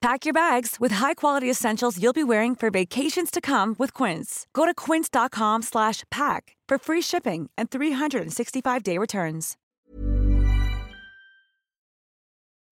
Pack 0.00 0.24
your 0.24 0.32
bags 0.32 0.76
with 0.80 0.92
high-quality 0.92 1.50
essentials 1.50 2.02
you'll 2.02 2.14
be 2.14 2.24
wearing 2.24 2.54
for 2.54 2.70
vacations 2.70 3.30
to 3.30 3.38
come 3.38 3.76
with 3.78 3.92
Quince. 3.92 4.46
Go 4.54 4.64
to 4.64 4.72
quince.com 4.72 5.60
slash 5.60 6.04
pack 6.10 6.56
for 6.66 6.78
free 6.78 7.02
shipping 7.02 7.50
and 7.58 7.70
365-day 7.70 8.96
returns. 8.96 9.58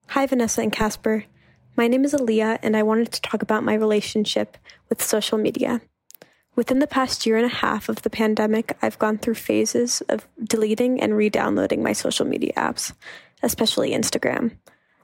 Hi 0.09 0.25
Vanessa 0.25 0.63
and 0.63 0.73
Casper. 0.73 1.25
My 1.77 1.87
name 1.87 2.07
is 2.07 2.15
Aaliyah 2.15 2.61
and 2.63 2.75
I 2.75 2.83
wanted 2.83 3.13
to 3.13 3.21
talk 3.21 3.43
about 3.43 3.63
my 3.63 3.75
relationship 3.75 4.57
with 4.89 5.03
social 5.03 5.37
media. 5.37 5.83
Within 6.57 6.79
the 6.79 6.87
past 6.87 7.27
year 7.27 7.37
and 7.37 7.45
a 7.45 7.57
half 7.57 7.91
of 7.91 8.01
the 8.03 8.11
pandemic, 8.11 8.79
I've 8.81 8.99
gone 8.99 9.19
through 9.19 9.35
phases 9.35 10.01
of 10.09 10.27
deleting 10.43 10.99
and 10.99 11.15
re-downloading 11.15 11.83
my 11.83 11.93
social 11.93 12.25
media 12.25 12.55
apps, 12.57 12.95
especially 13.43 13.91
Instagram. 13.91 14.53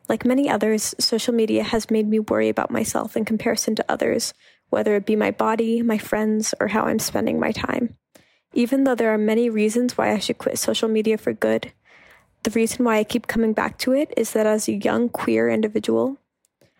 Like 0.08 0.24
many 0.24 0.48
others, 0.50 0.94
social 0.98 1.34
media 1.34 1.62
has 1.62 1.91
made 1.91 2.08
me 2.08 2.19
worry 2.19 2.48
about 2.48 2.70
myself 2.70 3.16
in 3.16 3.24
comparison 3.24 3.74
to 3.77 3.84
others, 3.88 4.34
whether 4.69 4.97
it 4.97 5.06
be 5.06 5.16
my 5.16 5.30
body, 5.30 5.83
my 5.83 5.98
friends, 5.98 6.55
or 6.60 6.69
how 6.69 6.83
I'm 6.83 6.98
spending 6.98 7.41
my 7.41 7.52
time. 7.52 7.97
Even 8.52 8.84
though 8.84 8.94
there 8.94 9.12
are 9.12 9.19
many 9.19 9.48
reasons 9.48 9.97
why 9.97 10.12
I 10.12 10.19
should 10.19 10.38
quit 10.38 10.58
social 10.58 10.88
media 10.88 11.16
for 11.16 11.32
good, 11.32 11.72
the 12.44 12.50
reason 12.50 12.84
why 12.84 12.98
I 12.98 13.05
keep 13.05 13.27
coming 13.27 13.55
back 13.55 13.78
to 13.78 13.92
it 13.92 14.12
is 14.16 14.32
that 14.32 14.47
as 14.47 14.69
a 14.69 14.72
young 14.72 15.08
queer 15.08 15.48
individual, 15.48 16.19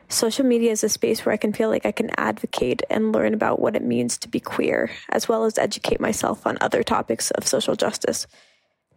social 0.09 0.45
media 0.45 0.71
is 0.71 0.85
a 0.85 0.89
space 0.91 1.25
where 1.25 1.33
I 1.33 1.39
can 1.39 1.55
feel 1.55 1.71
like 1.71 1.87
I 1.87 1.93
can 1.93 2.11
advocate 2.19 2.83
and 2.91 3.13
learn 3.13 3.33
about 3.33 3.61
what 3.61 3.75
it 3.75 3.83
means 3.83 4.19
to 4.19 4.29
be 4.29 4.41
queer, 4.41 4.91
as 5.09 5.27
well 5.27 5.45
as 5.45 5.57
educate 5.57 6.01
myself 6.01 6.47
on 6.47 6.59
other 6.61 6.83
topics 6.83 7.31
of 7.31 7.47
social 7.47 7.75
justice. 7.75 8.27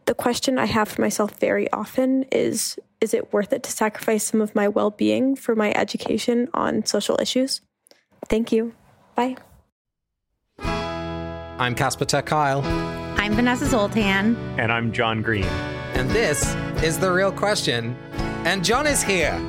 The 0.06 0.14
question 0.14 0.60
I 0.60 0.66
have 0.66 0.90
for 0.90 1.02
myself 1.02 1.40
very 1.40 1.72
often 1.72 2.24
is 2.32 2.78
Is 3.00 3.14
it 3.14 3.32
worth 3.32 3.54
it 3.54 3.64
to 3.64 3.72
sacrifice 3.72 4.24
some 4.24 4.42
of 4.42 4.56
my 4.56 4.68
well 4.68 4.90
being 4.90 5.36
for 5.36 5.56
my 5.56 5.72
education 5.74 6.50
on 6.54 6.86
social 6.86 7.20
issues? 7.22 7.62
Thank 8.28 8.52
you. 8.52 8.74
Bye. 9.16 9.38
I'm 10.60 11.76
Casper 11.76 12.06
ter 12.06 12.22
Kuile. 12.22 12.64
I'm 13.18 13.34
Vanessa 13.34 13.66
Zoltan. 13.68 14.36
And 14.58 14.72
I'm 14.72 14.92
John 14.92 15.22
Green. 15.22 15.46
And 15.94 16.10
this 16.10 16.56
is 16.84 16.98
The 17.00 17.12
Real 17.12 17.32
Question. 17.32 17.96
And 18.46 18.64
John 18.64 18.88
is 18.88 19.04
here. 19.04 19.40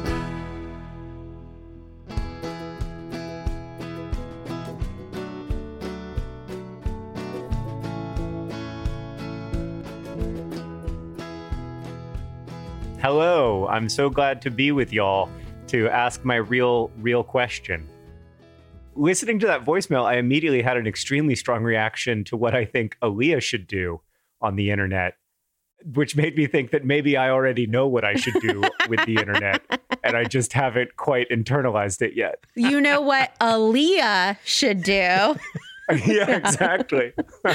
Hello, 13.10 13.66
I'm 13.68 13.88
so 13.88 14.10
glad 14.10 14.42
to 14.42 14.50
be 14.50 14.70
with 14.70 14.92
y'all 14.92 15.30
to 15.68 15.88
ask 15.88 16.26
my 16.26 16.36
real, 16.36 16.90
real 16.98 17.24
question. 17.24 17.88
Listening 18.96 19.38
to 19.38 19.46
that 19.46 19.64
voicemail, 19.64 20.04
I 20.04 20.18
immediately 20.18 20.60
had 20.60 20.76
an 20.76 20.86
extremely 20.86 21.34
strong 21.34 21.64
reaction 21.64 22.22
to 22.24 22.36
what 22.36 22.54
I 22.54 22.66
think 22.66 22.98
Aaliyah 23.00 23.40
should 23.40 23.66
do 23.66 24.02
on 24.42 24.56
the 24.56 24.70
internet, 24.70 25.14
which 25.94 26.16
made 26.16 26.36
me 26.36 26.46
think 26.46 26.70
that 26.72 26.84
maybe 26.84 27.16
I 27.16 27.30
already 27.30 27.66
know 27.66 27.88
what 27.88 28.04
I 28.04 28.12
should 28.12 28.42
do 28.42 28.62
with 28.90 29.02
the 29.06 29.14
internet, 29.14 29.62
and 30.04 30.14
I 30.14 30.24
just 30.24 30.52
haven't 30.52 30.98
quite 30.98 31.30
internalized 31.30 32.02
it 32.02 32.14
yet. 32.14 32.44
You 32.56 32.78
know 32.78 33.00
what 33.00 33.34
Aaliyah 33.38 34.36
should 34.44 34.82
do? 34.82 34.92
yeah, 36.04 36.36
exactly. 36.36 37.14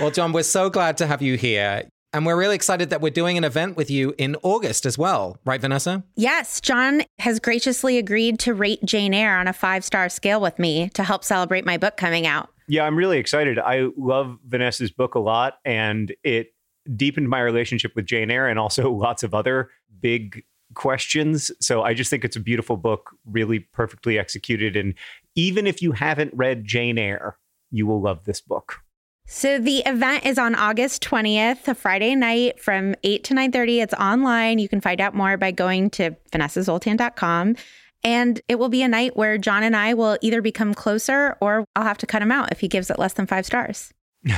well, 0.00 0.12
John, 0.12 0.32
we're 0.32 0.44
so 0.44 0.70
glad 0.70 0.98
to 0.98 1.06
have 1.08 1.20
you 1.20 1.36
here. 1.36 1.82
And 2.12 2.24
we're 2.24 2.36
really 2.36 2.54
excited 2.54 2.90
that 2.90 3.00
we're 3.00 3.10
doing 3.10 3.36
an 3.36 3.44
event 3.44 3.76
with 3.76 3.90
you 3.90 4.14
in 4.16 4.36
August 4.42 4.86
as 4.86 4.96
well, 4.96 5.38
right, 5.44 5.60
Vanessa? 5.60 6.04
Yes. 6.14 6.60
John 6.60 7.02
has 7.18 7.38
graciously 7.40 7.98
agreed 7.98 8.38
to 8.40 8.54
rate 8.54 8.82
Jane 8.84 9.12
Eyre 9.12 9.38
on 9.38 9.48
a 9.48 9.52
five 9.52 9.84
star 9.84 10.08
scale 10.08 10.40
with 10.40 10.58
me 10.58 10.88
to 10.90 11.04
help 11.04 11.24
celebrate 11.24 11.66
my 11.66 11.76
book 11.76 11.96
coming 11.96 12.26
out. 12.26 12.48
Yeah, 12.68 12.84
I'm 12.84 12.96
really 12.96 13.18
excited. 13.18 13.58
I 13.58 13.88
love 13.96 14.38
Vanessa's 14.46 14.90
book 14.90 15.14
a 15.14 15.20
lot, 15.20 15.58
and 15.64 16.14
it 16.24 16.54
deepened 16.94 17.28
my 17.28 17.40
relationship 17.40 17.94
with 17.94 18.06
Jane 18.06 18.30
Eyre 18.30 18.48
and 18.48 18.58
also 18.58 18.90
lots 18.92 19.22
of 19.22 19.34
other 19.34 19.70
big 20.00 20.44
questions. 20.74 21.50
So 21.60 21.82
I 21.82 21.94
just 21.94 22.10
think 22.10 22.24
it's 22.24 22.36
a 22.36 22.40
beautiful 22.40 22.76
book, 22.76 23.10
really 23.24 23.60
perfectly 23.60 24.18
executed. 24.18 24.76
And 24.76 24.94
even 25.34 25.66
if 25.66 25.80
you 25.80 25.92
haven't 25.92 26.32
read 26.34 26.64
Jane 26.64 26.98
Eyre, 26.98 27.38
you 27.70 27.86
will 27.86 28.00
love 28.00 28.24
this 28.24 28.40
book. 28.40 28.80
So 29.28 29.58
the 29.58 29.78
event 29.86 30.24
is 30.24 30.38
on 30.38 30.54
August 30.54 31.02
20th, 31.02 31.66
a 31.66 31.74
Friday 31.74 32.14
night 32.14 32.60
from 32.60 32.94
8 33.02 33.24
to 33.24 33.34
9:30. 33.34 33.82
It's 33.82 33.94
online. 33.94 34.60
You 34.60 34.68
can 34.68 34.80
find 34.80 35.00
out 35.00 35.14
more 35.14 35.36
by 35.36 35.50
going 35.50 35.90
to 35.90 36.16
vanessazoltan.com. 36.32 37.56
And 38.04 38.40
it 38.46 38.60
will 38.60 38.68
be 38.68 38.82
a 38.82 38.88
night 38.88 39.16
where 39.16 39.36
John 39.36 39.64
and 39.64 39.74
I 39.76 39.94
will 39.94 40.16
either 40.22 40.40
become 40.40 40.74
closer 40.74 41.36
or 41.40 41.64
I'll 41.74 41.82
have 41.82 41.98
to 41.98 42.06
cut 42.06 42.22
him 42.22 42.30
out 42.30 42.52
if 42.52 42.60
he 42.60 42.68
gives 42.68 42.88
it 42.88 43.00
less 43.00 43.14
than 43.14 43.26
5 43.26 43.44
stars. 43.44 43.92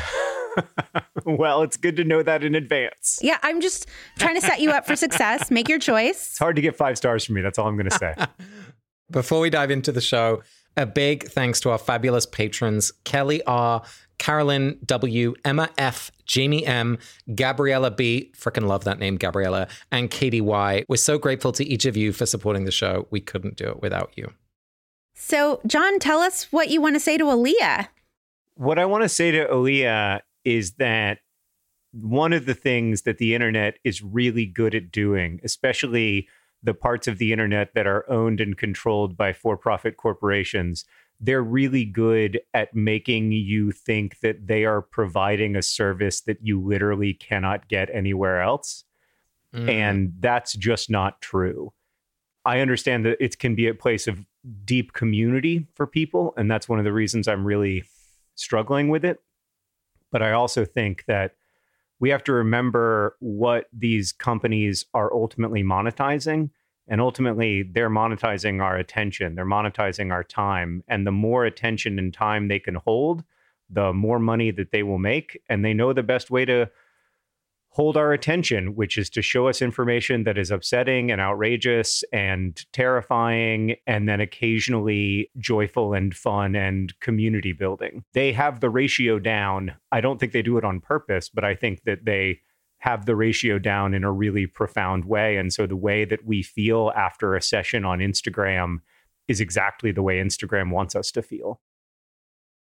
well, 1.26 1.62
it's 1.62 1.76
good 1.76 1.96
to 1.96 2.04
know 2.04 2.22
that 2.22 2.42
in 2.42 2.54
advance. 2.54 3.18
Yeah, 3.20 3.36
I'm 3.42 3.60
just 3.60 3.86
trying 4.18 4.36
to 4.36 4.40
set 4.40 4.60
you 4.60 4.70
up 4.70 4.86
for 4.86 4.96
success. 4.96 5.50
Make 5.50 5.68
your 5.68 5.78
choice. 5.78 6.30
It's 6.30 6.38
hard 6.38 6.56
to 6.56 6.62
get 6.62 6.76
5 6.76 6.96
stars 6.96 7.26
from 7.26 7.34
me. 7.34 7.42
That's 7.42 7.58
all 7.58 7.68
I'm 7.68 7.76
going 7.76 7.90
to 7.90 7.98
say. 7.98 8.14
Before 9.10 9.40
we 9.40 9.50
dive 9.50 9.70
into 9.70 9.92
the 9.92 10.00
show, 10.00 10.42
a 10.78 10.86
big 10.86 11.28
thanks 11.28 11.60
to 11.60 11.70
our 11.70 11.76
fabulous 11.76 12.24
patrons, 12.24 12.92
Kelly 13.04 13.42
R., 13.44 13.82
Carolyn 14.18 14.78
W., 14.86 15.34
Emma 15.44 15.68
F., 15.76 16.10
Jamie 16.24 16.64
M., 16.64 16.98
Gabriella 17.34 17.90
B., 17.90 18.32
freaking 18.36 18.66
love 18.66 18.84
that 18.84 18.98
name, 18.98 19.16
Gabriella, 19.16 19.68
and 19.90 20.10
Katie 20.10 20.40
Y. 20.40 20.84
We're 20.88 20.96
so 20.96 21.18
grateful 21.18 21.52
to 21.52 21.64
each 21.64 21.84
of 21.84 21.96
you 21.96 22.12
for 22.12 22.26
supporting 22.26 22.64
the 22.64 22.70
show. 22.70 23.06
We 23.10 23.20
couldn't 23.20 23.56
do 23.56 23.68
it 23.68 23.82
without 23.82 24.12
you. 24.16 24.32
So, 25.14 25.60
John, 25.66 25.98
tell 25.98 26.20
us 26.20 26.44
what 26.52 26.70
you 26.70 26.80
want 26.80 26.94
to 26.94 27.00
say 27.00 27.18
to 27.18 27.24
Aaliyah. 27.24 27.88
What 28.54 28.78
I 28.78 28.86
want 28.86 29.02
to 29.02 29.08
say 29.08 29.32
to 29.32 29.46
Aaliyah 29.46 30.20
is 30.44 30.74
that 30.74 31.18
one 31.92 32.32
of 32.32 32.46
the 32.46 32.54
things 32.54 33.02
that 33.02 33.18
the 33.18 33.34
internet 33.34 33.78
is 33.82 34.02
really 34.02 34.46
good 34.46 34.76
at 34.76 34.92
doing, 34.92 35.40
especially 35.42 36.28
the 36.62 36.74
parts 36.74 37.06
of 37.06 37.18
the 37.18 37.32
internet 37.32 37.74
that 37.74 37.86
are 37.86 38.08
owned 38.10 38.40
and 38.40 38.56
controlled 38.56 39.16
by 39.16 39.32
for 39.32 39.56
profit 39.56 39.96
corporations, 39.96 40.84
they're 41.20 41.42
really 41.42 41.84
good 41.84 42.40
at 42.54 42.74
making 42.74 43.32
you 43.32 43.72
think 43.72 44.20
that 44.20 44.46
they 44.46 44.64
are 44.64 44.82
providing 44.82 45.56
a 45.56 45.62
service 45.62 46.20
that 46.22 46.38
you 46.42 46.60
literally 46.60 47.14
cannot 47.14 47.68
get 47.68 47.90
anywhere 47.92 48.40
else. 48.40 48.84
Mm. 49.54 49.68
And 49.68 50.12
that's 50.20 50.54
just 50.54 50.90
not 50.90 51.20
true. 51.20 51.72
I 52.44 52.60
understand 52.60 53.04
that 53.04 53.16
it 53.20 53.38
can 53.38 53.54
be 53.54 53.66
a 53.66 53.74
place 53.74 54.06
of 54.06 54.24
deep 54.64 54.92
community 54.92 55.66
for 55.74 55.86
people. 55.86 56.34
And 56.36 56.50
that's 56.50 56.68
one 56.68 56.78
of 56.78 56.84
the 56.84 56.92
reasons 56.92 57.28
I'm 57.28 57.44
really 57.44 57.84
struggling 58.34 58.88
with 58.88 59.04
it. 59.04 59.20
But 60.10 60.22
I 60.22 60.32
also 60.32 60.64
think 60.64 61.04
that 61.06 61.34
we 62.00 62.10
have 62.10 62.24
to 62.24 62.32
remember 62.32 63.16
what 63.20 63.66
these 63.72 64.12
companies 64.12 64.84
are 64.94 65.12
ultimately 65.12 65.62
monetizing 65.62 66.50
And 66.88 67.00
ultimately, 67.00 67.62
they're 67.62 67.90
monetizing 67.90 68.62
our 68.62 68.76
attention, 68.76 69.34
they're 69.34 69.44
monetizing 69.44 70.10
our 70.10 70.24
time. 70.24 70.82
And 70.88 71.06
the 71.06 71.12
more 71.12 71.44
attention 71.44 71.98
and 71.98 72.12
time 72.12 72.48
they 72.48 72.58
can 72.58 72.76
hold, 72.76 73.24
the 73.68 73.92
more 73.92 74.18
money 74.18 74.50
that 74.52 74.72
they 74.72 74.82
will 74.82 74.98
make. 74.98 75.38
And 75.48 75.62
they 75.64 75.74
know 75.74 75.92
the 75.92 76.02
best 76.02 76.30
way 76.30 76.46
to 76.46 76.70
hold 77.70 77.96
our 77.96 78.12
attention, 78.12 78.74
which 78.74 78.96
is 78.96 79.10
to 79.10 79.22
show 79.22 79.48
us 79.48 79.62
information 79.62 80.24
that 80.24 80.38
is 80.38 80.50
upsetting 80.50 81.10
and 81.10 81.20
outrageous 81.20 82.02
and 82.12 82.64
terrifying, 82.72 83.76
and 83.86 84.08
then 84.08 84.20
occasionally 84.20 85.30
joyful 85.38 85.94
and 85.94 86.14
fun 86.14 86.56
and 86.56 86.98
community 87.00 87.52
building. 87.52 88.04
They 88.14 88.32
have 88.32 88.60
the 88.60 88.70
ratio 88.70 89.18
down. 89.18 89.74
I 89.92 90.00
don't 90.00 90.18
think 90.18 90.32
they 90.32 90.42
do 90.42 90.58
it 90.58 90.64
on 90.64 90.80
purpose, 90.80 91.28
but 91.28 91.44
I 91.44 91.54
think 91.54 91.84
that 91.84 92.04
they 92.04 92.40
have 92.78 93.06
the 93.06 93.16
ratio 93.16 93.58
down 93.58 93.92
in 93.92 94.04
a 94.04 94.12
really 94.12 94.46
profound 94.46 95.04
way. 95.04 95.36
And 95.36 95.52
so 95.52 95.66
the 95.66 95.76
way 95.76 96.04
that 96.04 96.24
we 96.24 96.42
feel 96.42 96.92
after 96.96 97.34
a 97.34 97.42
session 97.42 97.84
on 97.84 97.98
Instagram 97.98 98.78
is 99.26 99.40
exactly 99.40 99.92
the 99.92 100.02
way 100.02 100.18
Instagram 100.18 100.70
wants 100.70 100.96
us 100.96 101.10
to 101.12 101.22
feel. 101.22 101.60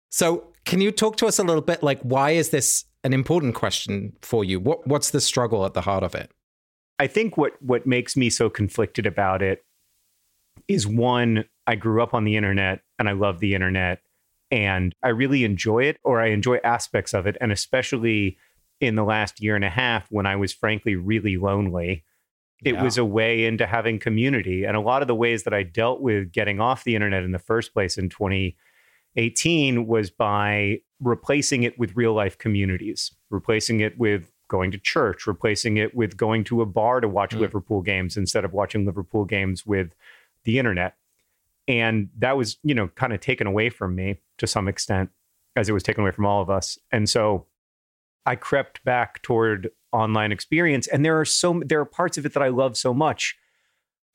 So, 0.09 0.53
can 0.65 0.81
you 0.81 0.91
talk 0.91 1.17
to 1.19 1.27
us 1.27 1.39
a 1.39 1.45
little 1.45 1.63
bit 1.63 1.83
like 1.83 2.01
why 2.03 2.31
is 2.31 2.51
this 2.51 2.85
an 3.07 3.13
important 3.13 3.55
question 3.55 4.13
for 4.21 4.45
you? 4.45 4.59
What 4.59 4.87
what's 4.87 5.11
the 5.11 5.21
struggle 5.21 5.65
at 5.65 5.75
the 5.75 5.81
heart 5.81 6.03
of 6.03 6.15
it? 6.15 6.33
I 6.99 7.07
think 7.07 7.37
what 7.37 7.53
what 7.63 7.87
makes 7.87 8.17
me 8.17 8.29
so 8.29 8.51
conflicted 8.51 9.07
about 9.07 9.43
it 9.43 9.65
is 10.67 10.89
one, 10.89 11.45
I 11.69 11.77
grew 11.77 12.03
up 12.03 12.15
on 12.15 12.25
the 12.25 12.37
internet 12.37 12.81
and 12.99 13.09
I 13.09 13.13
love 13.13 13.39
the 13.39 13.55
internet 13.55 14.01
and 14.51 14.93
I 15.05 15.11
really 15.11 15.45
enjoy 15.45 15.85
it 15.85 15.99
or 16.03 16.21
I 16.21 16.29
enjoy 16.31 16.57
aspects 16.65 17.15
of 17.15 17.29
it 17.29 17.37
and 17.41 17.53
especially 17.53 18.39
in 18.81 18.97
the 18.97 19.05
last 19.05 19.41
year 19.41 19.55
and 19.55 19.65
a 19.65 19.71
half 19.71 20.11
when 20.11 20.27
I 20.27 20.35
was 20.35 20.53
frankly 20.53 20.97
really 20.97 21.37
lonely. 21.37 22.05
It 22.65 22.75
yeah. 22.75 22.83
was 22.83 22.99
a 22.99 23.05
way 23.05 23.45
into 23.45 23.67
having 23.67 24.01
community. 24.01 24.65
And 24.65 24.77
a 24.77 24.81
lot 24.81 25.03
of 25.03 25.09
the 25.09 25.15
ways 25.15 25.45
that 25.45 25.55
I 25.55 25.63
dealt 25.63 26.01
with 26.01 26.33
getting 26.33 26.59
off 26.59 26.83
the 26.83 26.97
internet 26.97 27.23
in 27.23 27.31
the 27.31 27.39
first 27.39 27.73
place 27.73 27.99
in 27.99 28.09
2018 29.17 29.87
was 29.87 30.11
by 30.11 30.81
replacing 31.01 31.63
it 31.63 31.79
with 31.79 31.97
real 31.97 32.13
life 32.13 32.39
communities, 32.39 33.13
replacing 33.31 33.81
it 33.81 33.99
with 33.99 34.31
going 34.49 34.71
to 34.71 34.79
church, 34.79 35.27
replacing 35.27 35.77
it 35.77 35.95
with 35.95 36.17
going 36.17 36.45
to 36.45 36.63
a 36.63 36.67
bar 36.67 37.01
to 37.01 37.09
watch 37.09 37.35
mm. 37.35 37.41
Liverpool 37.41 37.83
games 37.83 38.17
instead 38.17 38.45
of 38.45 38.53
watching 38.53 38.85
Liverpool 38.85 39.25
games 39.25 39.67
with 39.67 39.95
the 40.45 40.59
internet. 40.59 40.97
And 41.67 42.11
that 42.19 42.37
was, 42.37 42.59
you 42.63 42.75
know, 42.75 42.89
kind 42.89 43.13
of 43.13 43.21
taken 43.21 43.47
away 43.47 43.71
from 43.71 43.95
me 43.97 44.21
to 44.39 44.47
some 44.47 44.69
extent, 44.69 45.11
as 45.57 45.69
it 45.69 45.73
was 45.73 45.83
taken 45.83 46.03
away 46.03 46.13
from 46.13 46.27
all 46.27 46.41
of 46.41 46.51
us. 46.51 46.79
And 46.93 47.09
so 47.09 47.47
I 48.25 48.37
crept 48.37 48.85
back 48.85 49.23
toward 49.23 49.71
online 49.93 50.31
experience. 50.31 50.87
And 50.87 51.05
there 51.05 51.19
are 51.19 51.25
so 51.25 51.63
there 51.65 51.81
are 51.81 51.87
parts 51.87 52.19
of 52.19 52.27
it 52.27 52.35
that 52.35 52.43
I 52.43 52.49
love 52.49 52.77
so 52.77 52.95
much. 52.95 53.37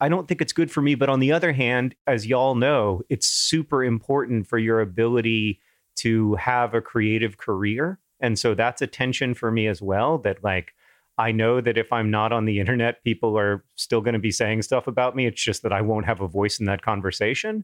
I 0.01 0.09
don't 0.09 0.27
think 0.27 0.42
it's 0.42 0.53
good 0.53 0.71
for 0.71 0.81
me. 0.81 0.95
But 0.95 1.09
on 1.09 1.19
the 1.19 1.31
other 1.31 1.53
hand, 1.53 1.95
as 2.07 2.25
y'all 2.25 2.56
know, 2.56 3.01
it's 3.09 3.27
super 3.27 3.83
important 3.83 4.48
for 4.48 4.57
your 4.57 4.81
ability 4.81 5.62
to 5.98 6.36
have 6.36 6.74
a 6.74 6.81
creative 6.81 7.38
career. 7.38 8.00
And 8.19 8.38
so 8.38 8.53
that's 8.53 8.81
a 8.81 8.88
tension 8.88 9.33
for 9.33 9.51
me 9.51 9.68
as 9.68 9.81
well. 9.81 10.18
That 10.18 10.44
like 10.44 10.74
I 11.18 11.31
know 11.31 11.62
that 11.62 11.77
if 11.77 11.94
I'm 11.94 12.12
not 12.12 12.33
on 12.33 12.45
the 12.45 12.59
internet, 12.59 13.03
people 13.03 13.38
are 13.38 13.63
still 13.75 14.01
going 14.01 14.13
to 14.13 14.19
be 14.19 14.31
saying 14.31 14.63
stuff 14.63 14.88
about 14.88 15.15
me. 15.15 15.27
It's 15.27 15.42
just 15.42 15.63
that 15.63 15.71
I 15.71 15.81
won't 15.81 16.06
have 16.07 16.19
a 16.19 16.27
voice 16.27 16.59
in 16.59 16.65
that 16.65 16.81
conversation 16.81 17.63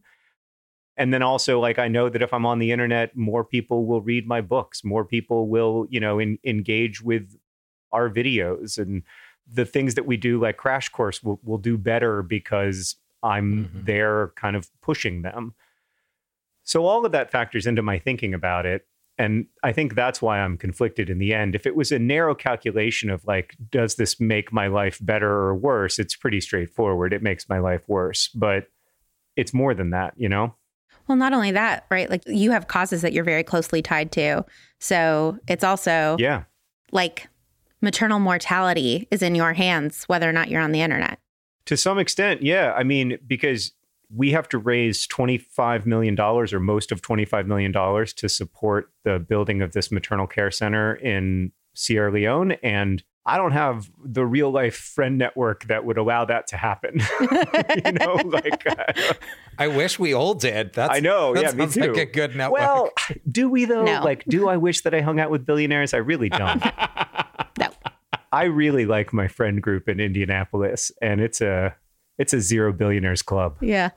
and 0.97 1.13
then 1.13 1.21
also 1.21 1.59
like 1.59 1.79
i 1.79 1.87
know 1.87 2.09
that 2.09 2.21
if 2.21 2.33
i'm 2.33 2.45
on 2.45 2.59
the 2.59 2.71
internet 2.71 3.15
more 3.15 3.43
people 3.43 3.85
will 3.85 4.01
read 4.01 4.27
my 4.27 4.41
books 4.41 4.83
more 4.83 5.05
people 5.05 5.47
will 5.47 5.85
you 5.89 5.99
know 5.99 6.19
in, 6.19 6.37
engage 6.43 7.01
with 7.01 7.37
our 7.93 8.09
videos 8.09 8.77
and 8.77 9.03
the 9.51 9.65
things 9.65 9.95
that 9.95 10.05
we 10.05 10.17
do 10.17 10.39
like 10.39 10.57
crash 10.57 10.89
course 10.89 11.23
will, 11.23 11.39
will 11.43 11.57
do 11.57 11.77
better 11.77 12.21
because 12.21 12.95
i'm 13.23 13.65
mm-hmm. 13.65 13.85
there 13.85 14.31
kind 14.35 14.55
of 14.55 14.69
pushing 14.81 15.21
them 15.21 15.53
so 16.63 16.85
all 16.85 17.05
of 17.05 17.11
that 17.11 17.31
factors 17.31 17.65
into 17.65 17.81
my 17.81 17.97
thinking 17.97 18.33
about 18.33 18.65
it 18.65 18.87
and 19.17 19.45
i 19.63 19.71
think 19.71 19.95
that's 19.95 20.21
why 20.21 20.39
i'm 20.39 20.57
conflicted 20.57 21.09
in 21.09 21.17
the 21.17 21.33
end 21.33 21.55
if 21.55 21.65
it 21.65 21.75
was 21.75 21.91
a 21.91 21.99
narrow 21.99 22.35
calculation 22.35 23.09
of 23.09 23.25
like 23.25 23.55
does 23.71 23.95
this 23.95 24.19
make 24.19 24.51
my 24.51 24.67
life 24.67 24.99
better 25.01 25.29
or 25.29 25.55
worse 25.55 25.99
it's 25.99 26.15
pretty 26.15 26.41
straightforward 26.41 27.13
it 27.13 27.23
makes 27.23 27.47
my 27.49 27.59
life 27.59 27.87
worse 27.87 28.29
but 28.29 28.67
it's 29.35 29.53
more 29.53 29.73
than 29.73 29.91
that 29.91 30.13
you 30.17 30.29
know 30.29 30.53
well, 31.07 31.17
not 31.17 31.33
only 31.33 31.51
that, 31.51 31.85
right? 31.89 32.09
Like 32.09 32.23
you 32.27 32.51
have 32.51 32.67
causes 32.67 33.01
that 33.01 33.13
you're 33.13 33.23
very 33.23 33.43
closely 33.43 33.81
tied 33.81 34.11
to. 34.13 34.45
So 34.79 35.39
it's 35.47 35.63
also 35.63 36.17
yeah, 36.19 36.43
like 36.91 37.27
maternal 37.81 38.19
mortality 38.19 39.07
is 39.11 39.21
in 39.21 39.35
your 39.35 39.53
hands, 39.53 40.03
whether 40.05 40.29
or 40.29 40.33
not 40.33 40.49
you're 40.49 40.61
on 40.61 40.71
the 40.71 40.81
internet. 40.81 41.19
To 41.65 41.77
some 41.77 41.99
extent, 41.99 42.41
yeah. 42.41 42.73
I 42.75 42.83
mean, 42.83 43.17
because 43.27 43.73
we 44.09 44.31
have 44.31 44.47
to 44.49 44.57
raise 44.57 45.05
$25 45.07 45.85
million 45.85 46.19
or 46.19 46.59
most 46.59 46.91
of 46.91 47.01
$25 47.01 47.45
million 47.45 47.73
to 47.73 48.29
support 48.29 48.91
the 49.03 49.19
building 49.19 49.61
of 49.61 49.73
this 49.73 49.91
maternal 49.91 50.27
care 50.27 50.51
center 50.51 50.95
in 50.95 51.51
Sierra 51.73 52.11
Leone. 52.11 52.53
And 52.63 53.03
I 53.27 53.37
don't 53.37 53.51
have 53.51 53.91
the 54.01 54.25
real 54.25 54.49
life 54.51 54.75
friend 54.77 55.17
network 55.17 55.65
that 55.65 55.83
would 55.83 55.97
allow 55.97 56.23
that 56.23 56.47
to 56.47 56.57
happen. 56.57 57.01
you 57.19 57.91
know, 57.91 58.13
like 58.25 58.65
uh, 58.65 59.13
I 59.59 59.67
wish 59.67 59.99
we 59.99 60.13
all 60.13 60.33
did. 60.33 60.73
That's 60.73 60.95
I 60.95 61.01
know. 61.01 61.33
That 61.33 61.43
yeah, 61.43 61.51
me 61.51 61.67
too. 61.67 61.91
Like 61.91 61.97
a 61.97 62.05
good 62.05 62.37
network. 62.37 62.61
Well, 62.61 62.89
do 63.29 63.49
we 63.49 63.65
though? 63.65 63.83
No. 63.83 64.01
Like, 64.01 64.23
do 64.25 64.47
I 64.47 64.55
wish 64.55 64.81
that 64.81 64.95
I 64.95 65.01
hung 65.01 65.19
out 65.19 65.29
with 65.29 65.45
billionaires? 65.45 65.93
I 65.93 65.97
really 65.97 66.29
don't. 66.29 66.63
I 68.31 68.45
really 68.45 68.85
like 68.85 69.13
my 69.13 69.27
friend 69.27 69.61
group 69.61 69.87
in 69.87 69.99
Indianapolis, 69.99 70.91
and 71.01 71.21
it's 71.21 71.41
a 71.41 71.75
it's 72.17 72.33
a 72.33 72.41
zero 72.41 72.73
billionaires 72.73 73.21
club. 73.21 73.57
Yeah. 73.61 73.91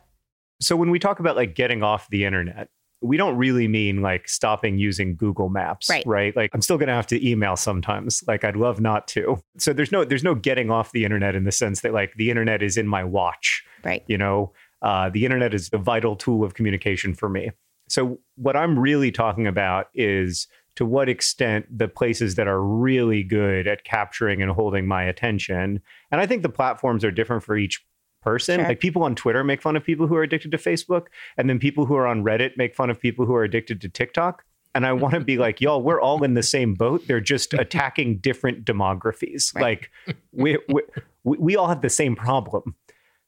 So 0.61 0.77
when 0.77 0.91
we 0.91 0.99
talk 0.99 1.21
about 1.21 1.37
like 1.37 1.55
getting 1.55 1.83
off 1.83 2.09
the 2.11 2.25
internet, 2.25 2.69
we 3.01 3.17
don't 3.17 3.37
really 3.37 3.67
mean 3.67 4.03
like 4.03 4.29
stopping 4.29 4.79
using 4.79 5.17
Google 5.17 5.49
Maps, 5.49 5.89
right? 5.89 6.07
right? 6.07 6.37
Like 6.37 6.51
I'm 6.53 6.61
still 6.61 6.77
going 6.77 6.89
to 6.89 6.95
have 6.95 7.07
to 7.09 7.29
email 7.29 7.57
sometimes. 7.57 8.23
Like 8.27 8.45
I'd 8.45 8.57
love 8.57 8.81
not 8.81 9.09
to. 9.09 9.43
So 9.59 9.73
there's 9.73 9.91
no 9.91 10.05
there's 10.05 10.25
no 10.25 10.35
getting 10.35 10.71
off 10.71 10.93
the 10.93 11.05
internet 11.05 11.35
in 11.35 11.45
the 11.45 11.53
sense 11.53 11.81
that 11.81 11.95
like 11.95 12.13
the 12.17 12.31
internet 12.31 12.63
is 12.63 12.77
in 12.77 12.87
my 12.87 13.03
watch, 13.03 13.65
right? 13.85 14.05
You 14.07 14.19
know, 14.19 14.53
uh, 14.83 15.09
the 15.09 15.25
internet 15.25 15.55
is 15.55 15.71
a 15.73 15.79
vital 15.79 16.15
tool 16.15 16.45
of 16.45 16.55
communication 16.55 17.15
for 17.15 17.29
me. 17.29 17.51
So 17.89 18.21
what 18.37 18.55
I'm 18.55 18.79
really 18.79 19.11
talking 19.11 19.47
about 19.47 19.89
is 19.95 20.47
to 20.81 20.87
what 20.87 21.11
extent 21.11 21.67
the 21.71 21.87
places 21.87 22.37
that 22.37 22.49
are 22.49 22.63
really 22.63 23.23
good 23.23 23.67
at 23.67 23.85
capturing 23.85 24.41
and 24.41 24.51
holding 24.51 24.87
my 24.87 25.03
attention. 25.03 25.79
And 26.11 26.23
I 26.23 26.27
think 26.27 26.41
the 26.41 26.49
platforms 26.49 27.05
are 27.05 27.11
different 27.11 27.43
for 27.43 27.55
each 27.55 27.85
person. 28.23 28.61
Sure. 28.61 28.69
Like 28.69 28.81
people 28.81 29.03
on 29.03 29.15
Twitter 29.15 29.45
make 29.45 29.61
fun 29.61 29.77
of 29.77 29.85
people 29.85 30.07
who 30.07 30.15
are 30.15 30.23
addicted 30.23 30.53
to 30.53 30.57
Facebook, 30.57 31.09
and 31.37 31.51
then 31.51 31.59
people 31.59 31.85
who 31.85 31.97
are 31.97 32.07
on 32.07 32.25
Reddit 32.25 32.57
make 32.57 32.75
fun 32.75 32.89
of 32.89 32.99
people 32.99 33.27
who 33.27 33.35
are 33.35 33.45
addicted 33.45 33.83
to 33.83 33.91
TikTok. 33.91 34.43
And 34.75 34.87
I 34.87 34.95
want 34.95 35.13
to 35.13 35.21
be 35.21 35.37
like, 35.47 35.61
y'all, 35.61 35.83
we're 35.83 36.01
all 36.01 36.25
in 36.25 36.33
the 36.33 36.43
same 36.43 36.73
boat. 36.73 37.07
They're 37.07 37.21
just 37.21 37.53
attacking 37.53 38.21
different 38.21 38.65
demographies. 38.65 39.55
Right. 39.55 39.63
Like 39.63 39.91
we, 40.33 40.57
we 40.73 40.83
we 41.25 41.57
all 41.57 41.69
have 41.69 41.83
the 41.83 41.91
same 41.91 42.17
problem. 42.17 42.75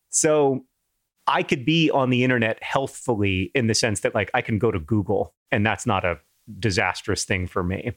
So 0.09 0.65
I 1.27 1.43
could 1.43 1.67
be 1.67 1.91
on 1.91 2.09
the 2.09 2.25
internet 2.25 2.63
healthfully 2.63 3.51
in 3.55 3.67
the 3.67 3.75
sense 3.75 4.01
that 4.01 4.15
like 4.15 4.31
I 4.33 4.41
can 4.41 4.59
go 4.59 4.71
to 4.71 4.81
Google 4.81 5.35
and 5.51 5.67
that's 5.67 5.85
not 5.85 6.07
a 6.07 6.19
disastrous 6.59 7.25
thing 7.25 7.47
for 7.47 7.63
me. 7.63 7.93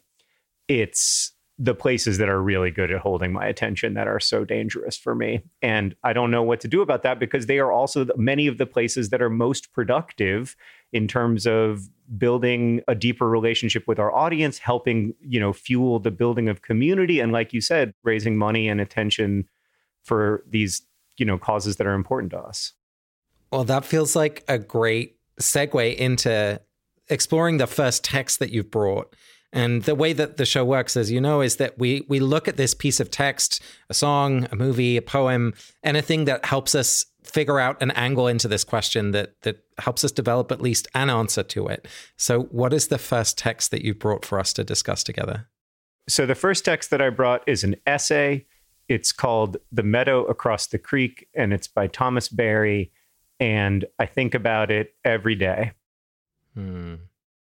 It's 0.68 1.32
the 1.58 1.76
places 1.76 2.18
that 2.18 2.28
are 2.28 2.42
really 2.42 2.70
good 2.70 2.92
at 2.92 3.00
holding 3.00 3.32
my 3.32 3.46
attention 3.46 3.94
that 3.94 4.08
are 4.08 4.20
so 4.20 4.44
dangerous 4.44 4.98
for 4.98 5.16
me. 5.16 5.42
And 5.62 5.96
I 6.04 6.12
don't 6.12 6.30
know 6.30 6.44
what 6.44 6.60
to 6.62 6.68
do 6.68 6.82
about 6.82 7.04
that 7.04 7.18
because 7.18 7.46
they 7.46 7.60
are 7.60 7.72
also 7.72 8.06
many 8.18 8.48
of 8.48 8.58
the 8.58 8.66
places 8.66 9.10
that 9.10 9.22
are 9.22 9.30
most 9.30 9.72
productive 9.72 10.56
in 10.92 11.08
terms 11.08 11.48
of 11.48 11.88
building 12.18 12.82
a 12.90 12.96
deeper 12.96 13.30
relationship 13.30 13.88
with 13.88 14.00
our 14.00 14.14
audience, 14.14 14.58
helping, 14.58 15.14
you 15.22 15.40
know, 15.40 15.54
fuel 15.54 16.00
the 16.00 16.12
building 16.12 16.50
of 16.50 16.62
community 16.62 17.22
and 17.22 17.32
like 17.32 17.54
you 17.54 17.62
said, 17.62 17.94
raising 18.04 18.36
money 18.36 18.68
and 18.68 18.82
attention 18.82 19.48
for 20.04 20.44
these, 20.50 20.82
you 21.18 21.26
know, 21.26 21.38
causes 21.38 21.78
that 21.78 21.88
are 21.88 21.94
important 21.94 22.32
to 22.32 22.40
us. 22.40 22.74
Well, 23.52 23.64
that 23.64 23.86
feels 23.86 24.14
like 24.14 24.44
a 24.50 24.60
great 24.60 25.16
segue 25.40 25.96
into 25.96 26.60
exploring 27.10 27.58
the 27.58 27.68
first 27.68 28.04
text 28.04 28.40
that 28.40 28.52
you've 28.52 28.72
brought 28.72 29.16
and 29.56 29.84
the 29.84 29.96
way 29.96 30.12
that 30.12 30.36
the 30.36 30.46
show 30.46 30.66
works, 30.66 30.98
as 30.98 31.10
you 31.10 31.22
know, 31.22 31.40
is 31.40 31.56
that 31.56 31.80
we 31.80 32.06
we 32.10 32.20
look 32.20 32.50
at 32.50 32.58
this 32.58 32.74
piece 32.74 33.00
of 33.00 33.10
text, 33.10 33.64
a 33.90 33.94
song, 33.94 34.48
a 34.52 34.56
movie, 34.56 34.98
a 34.98 35.02
poem, 35.02 35.54
anything 35.82 36.26
that 36.26 36.44
helps 36.44 36.76
us 36.76 37.06
figure 37.24 37.58
out 37.58 37.82
an 37.82 37.92
angle 37.92 38.28
into 38.28 38.50
this 38.50 38.66
question 38.66 39.12
that 39.12 39.42
that 39.44 39.64
helps 39.78 40.04
us 40.04 40.12
develop 40.12 40.52
at 40.52 40.62
least 40.62 40.90
an 40.94 41.10
answer 41.10 41.42
to 41.42 41.68
it. 41.68 41.88
So, 42.18 42.44
what 42.44 42.74
is 42.74 42.90
the 42.90 42.98
first 42.98 43.38
text 43.38 43.72
that 43.72 43.84
you 43.84 43.94
brought 43.96 44.26
for 44.26 44.40
us 44.40 44.52
to 44.54 44.66
discuss 44.66 45.04
together? 45.06 45.48
So, 46.10 46.26
the 46.26 46.36
first 46.36 46.66
text 46.66 46.90
that 46.90 47.02
I 47.02 47.10
brought 47.10 47.42
is 47.48 47.64
an 47.64 47.78
essay. 47.88 48.46
It's 48.90 49.14
called 49.14 49.56
"The 49.72 49.84
Meadow 49.84 50.26
Across 50.26 50.68
the 50.68 50.80
Creek," 50.80 51.30
and 51.34 51.54
it's 51.54 51.70
by 51.70 51.88
Thomas 51.88 52.28
Berry. 52.28 52.92
And 53.40 53.86
I 54.00 54.06
think 54.06 54.36
about 54.36 54.70
it 54.70 54.96
every 55.06 55.36
day. 55.36 55.72
Hmm. 56.56 56.96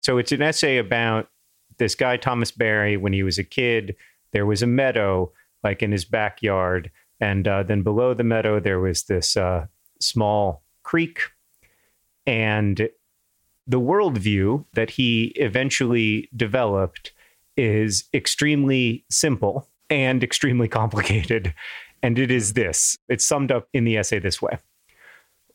So, 0.01 0.17
it's 0.17 0.31
an 0.31 0.41
essay 0.41 0.77
about 0.77 1.29
this 1.77 1.95
guy 1.95 2.17
Thomas 2.17 2.51
Berry 2.51 2.97
when 2.97 3.13
he 3.13 3.23
was 3.23 3.37
a 3.37 3.43
kid 3.43 3.95
there 4.31 4.45
was 4.45 4.61
a 4.61 4.67
meadow 4.67 5.31
like 5.63 5.81
in 5.83 5.91
his 5.91 6.05
backyard 6.05 6.91
And 7.19 7.47
uh, 7.47 7.63
then 7.63 7.83
below 7.83 8.13
the 8.13 8.23
meadow, 8.23 8.61
there 8.61 8.79
was 8.79 9.03
this 9.03 9.35
uh, 9.35 9.67
small 9.99 10.63
creek. 10.83 11.19
And 12.25 12.89
the 13.67 13.79
worldview 13.79 14.65
that 14.73 14.91
he 14.91 15.33
eventually 15.35 16.29
developed 16.33 17.11
is 17.57 18.05
extremely 18.13 19.03
simple 19.09 19.67
and 19.89 20.23
extremely 20.29 20.69
complicated. 20.69 21.53
And 22.01 22.17
it 22.17 22.31
is 22.31 22.53
this 22.53 22.97
it's 23.09 23.25
summed 23.25 23.51
up 23.51 23.67
in 23.73 23.83
the 23.83 23.97
essay 23.97 24.19
this 24.19 24.41
way 24.41 24.57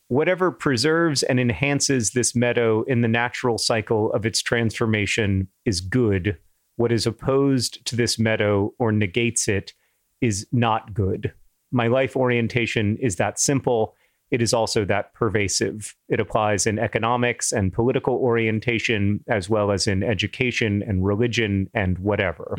Whatever 0.08 0.50
preserves 0.50 1.22
and 1.22 1.40
enhances 1.40 2.10
this 2.10 2.36
meadow 2.36 2.82
in 2.82 3.00
the 3.00 3.08
natural 3.08 3.56
cycle 3.56 4.12
of 4.12 4.26
its 4.26 4.42
transformation 4.42 5.48
is 5.64 5.80
good. 5.80 6.36
What 6.76 6.92
is 6.92 7.06
opposed 7.06 7.84
to 7.86 7.96
this 7.96 8.18
meadow 8.18 8.74
or 8.78 8.92
negates 8.92 9.48
it 9.48 9.72
is 10.20 10.46
not 10.52 10.92
good. 10.92 11.32
My 11.72 11.86
life 11.86 12.16
orientation 12.16 12.96
is 12.98 13.16
that 13.16 13.38
simple. 13.38 13.94
It 14.30 14.42
is 14.42 14.52
also 14.52 14.84
that 14.84 15.14
pervasive. 15.14 15.96
It 16.08 16.20
applies 16.20 16.66
in 16.66 16.78
economics 16.78 17.52
and 17.52 17.72
political 17.72 18.14
orientation, 18.16 19.24
as 19.28 19.48
well 19.48 19.70
as 19.70 19.86
in 19.86 20.02
education 20.02 20.82
and 20.86 21.04
religion 21.04 21.70
and 21.72 21.98
whatever. 21.98 22.56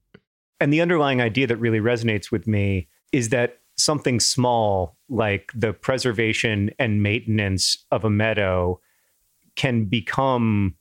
and 0.60 0.72
the 0.72 0.80
underlying 0.80 1.20
idea 1.20 1.46
that 1.46 1.56
really 1.56 1.80
resonates 1.80 2.30
with 2.30 2.46
me 2.46 2.88
is 3.12 3.30
that 3.30 3.60
something 3.78 4.20
small 4.20 4.96
like 5.08 5.50
the 5.54 5.72
preservation 5.72 6.70
and 6.78 7.02
maintenance 7.02 7.84
of 7.90 8.04
a 8.04 8.10
meadow 8.10 8.80
can 9.56 9.84
become 9.86 10.74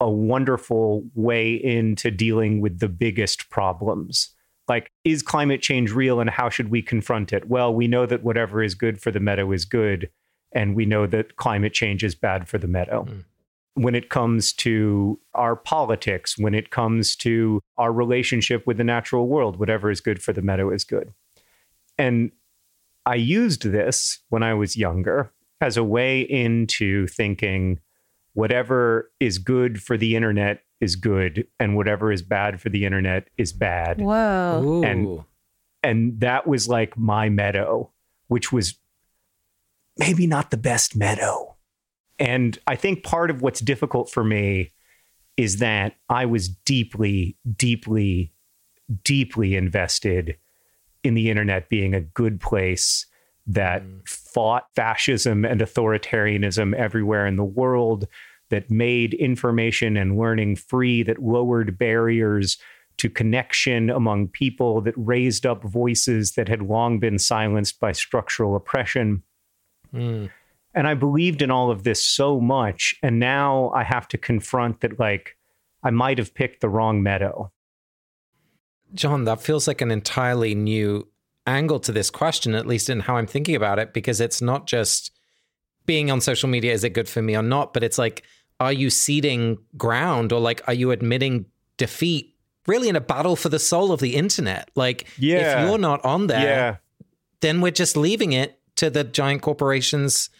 a 0.00 0.10
wonderful 0.10 1.04
way 1.14 1.54
into 1.54 2.10
dealing 2.10 2.60
with 2.60 2.78
the 2.78 2.88
biggest 2.88 3.48
problems. 3.50 4.30
Like, 4.68 4.90
is 5.04 5.22
climate 5.22 5.62
change 5.62 5.92
real 5.92 6.20
and 6.20 6.28
how 6.28 6.48
should 6.48 6.70
we 6.70 6.82
confront 6.82 7.32
it? 7.32 7.48
Well, 7.48 7.72
we 7.72 7.86
know 7.88 8.04
that 8.04 8.22
whatever 8.22 8.62
is 8.62 8.74
good 8.74 9.00
for 9.00 9.10
the 9.10 9.20
meadow 9.20 9.52
is 9.52 9.64
good, 9.64 10.10
and 10.52 10.74
we 10.74 10.84
know 10.86 11.06
that 11.06 11.36
climate 11.36 11.72
change 11.72 12.02
is 12.02 12.14
bad 12.14 12.48
for 12.48 12.58
the 12.58 12.66
meadow. 12.66 13.04
Mm. 13.04 13.24
When 13.74 13.94
it 13.94 14.08
comes 14.08 14.52
to 14.54 15.20
our 15.34 15.54
politics, 15.54 16.36
when 16.36 16.54
it 16.54 16.70
comes 16.70 17.14
to 17.16 17.60
our 17.76 17.92
relationship 17.92 18.66
with 18.66 18.78
the 18.78 18.84
natural 18.84 19.28
world, 19.28 19.58
whatever 19.58 19.90
is 19.90 20.00
good 20.00 20.22
for 20.22 20.32
the 20.32 20.42
meadow 20.42 20.70
is 20.70 20.84
good. 20.84 21.12
And 21.98 22.32
I 23.04 23.14
used 23.14 23.62
this 23.62 24.20
when 24.28 24.42
I 24.42 24.54
was 24.54 24.76
younger 24.76 25.32
as 25.60 25.76
a 25.76 25.84
way 25.84 26.20
into 26.20 27.06
thinking 27.06 27.80
whatever 28.34 29.10
is 29.20 29.38
good 29.38 29.82
for 29.82 29.96
the 29.96 30.16
internet 30.16 30.62
is 30.80 30.96
good 30.96 31.46
and 31.58 31.76
whatever 31.76 32.12
is 32.12 32.22
bad 32.22 32.60
for 32.60 32.68
the 32.68 32.84
internet 32.84 33.28
is 33.38 33.52
bad. 33.52 33.98
Whoa. 33.98 34.62
Ooh. 34.64 34.84
And 34.84 35.24
and 35.82 36.20
that 36.20 36.46
was 36.46 36.68
like 36.68 36.98
my 36.98 37.28
meadow, 37.28 37.92
which 38.28 38.52
was 38.52 38.74
maybe 39.96 40.26
not 40.26 40.50
the 40.50 40.56
best 40.56 40.96
meadow. 40.96 41.56
And 42.18 42.58
I 42.66 42.76
think 42.76 43.04
part 43.04 43.30
of 43.30 43.40
what's 43.40 43.60
difficult 43.60 44.10
for 44.10 44.24
me 44.24 44.72
is 45.36 45.58
that 45.58 45.96
I 46.08 46.26
was 46.26 46.48
deeply, 46.48 47.36
deeply, 47.56 48.32
deeply 49.04 49.54
invested 49.54 50.38
in 51.06 51.14
the 51.14 51.30
internet 51.30 51.68
being 51.68 51.94
a 51.94 52.00
good 52.00 52.40
place 52.40 53.06
that 53.46 53.82
mm. 53.82 54.06
fought 54.08 54.66
fascism 54.74 55.44
and 55.44 55.60
authoritarianism 55.60 56.74
everywhere 56.74 57.26
in 57.26 57.36
the 57.36 57.44
world, 57.44 58.06
that 58.50 58.70
made 58.70 59.14
information 59.14 59.96
and 59.96 60.18
learning 60.18 60.56
free, 60.56 61.02
that 61.02 61.22
lowered 61.22 61.78
barriers 61.78 62.58
to 62.98 63.10
connection 63.10 63.90
among 63.90 64.28
people, 64.28 64.80
that 64.80 64.94
raised 64.96 65.44
up 65.44 65.62
voices 65.64 66.32
that 66.32 66.48
had 66.48 66.62
long 66.62 66.98
been 66.98 67.18
silenced 67.18 67.80
by 67.80 67.92
structural 67.92 68.54
oppression. 68.54 69.22
Mm. 69.92 70.30
And 70.74 70.86
I 70.86 70.94
believed 70.94 71.42
in 71.42 71.50
all 71.50 71.70
of 71.70 71.82
this 71.84 72.04
so 72.04 72.40
much. 72.40 72.94
And 73.02 73.18
now 73.18 73.70
I 73.70 73.82
have 73.82 74.06
to 74.08 74.18
confront 74.18 74.80
that, 74.80 74.98
like, 74.98 75.36
I 75.82 75.90
might 75.90 76.18
have 76.18 76.34
picked 76.34 76.60
the 76.60 76.68
wrong 76.68 77.02
meadow. 77.02 77.50
John, 78.94 79.24
that 79.24 79.40
feels 79.40 79.66
like 79.68 79.80
an 79.80 79.90
entirely 79.90 80.54
new 80.54 81.08
angle 81.46 81.80
to 81.80 81.92
this 81.92 82.10
question, 82.10 82.54
at 82.54 82.66
least 82.66 82.90
in 82.90 83.00
how 83.00 83.16
I'm 83.16 83.26
thinking 83.26 83.54
about 83.54 83.78
it, 83.78 83.92
because 83.92 84.20
it's 84.20 84.42
not 84.42 84.66
just 84.66 85.12
being 85.84 86.10
on 86.10 86.20
social 86.20 86.48
media, 86.48 86.72
is 86.72 86.84
it 86.84 86.90
good 86.90 87.08
for 87.08 87.22
me 87.22 87.36
or 87.36 87.42
not? 87.42 87.72
But 87.72 87.84
it's 87.84 87.98
like, 87.98 88.24
are 88.58 88.72
you 88.72 88.90
ceding 88.90 89.58
ground 89.76 90.32
or 90.32 90.40
like, 90.40 90.62
are 90.66 90.74
you 90.74 90.90
admitting 90.90 91.46
defeat 91.76 92.34
really 92.66 92.88
in 92.88 92.96
a 92.96 93.00
battle 93.00 93.36
for 93.36 93.48
the 93.48 93.58
soul 93.58 93.92
of 93.92 94.00
the 94.00 94.16
internet? 94.16 94.70
Like, 94.74 95.06
yeah. 95.18 95.62
if 95.62 95.68
you're 95.68 95.78
not 95.78 96.04
on 96.04 96.26
there, 96.26 96.42
yeah. 96.42 96.76
then 97.40 97.60
we're 97.60 97.70
just 97.70 97.96
leaving 97.96 98.32
it 98.32 98.58
to 98.76 98.90
the 98.90 99.04
giant 99.04 99.42
corporations 99.42 100.30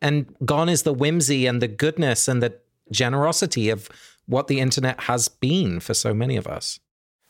and 0.00 0.34
gone 0.44 0.68
is 0.68 0.82
the 0.82 0.92
whimsy 0.92 1.46
and 1.46 1.62
the 1.62 1.68
goodness 1.68 2.28
and 2.28 2.42
the 2.42 2.58
generosity 2.90 3.70
of 3.70 3.88
what 4.26 4.48
the 4.48 4.60
internet 4.60 5.00
has 5.02 5.28
been 5.28 5.80
for 5.80 5.94
so 5.94 6.12
many 6.12 6.36
of 6.36 6.46
us. 6.46 6.80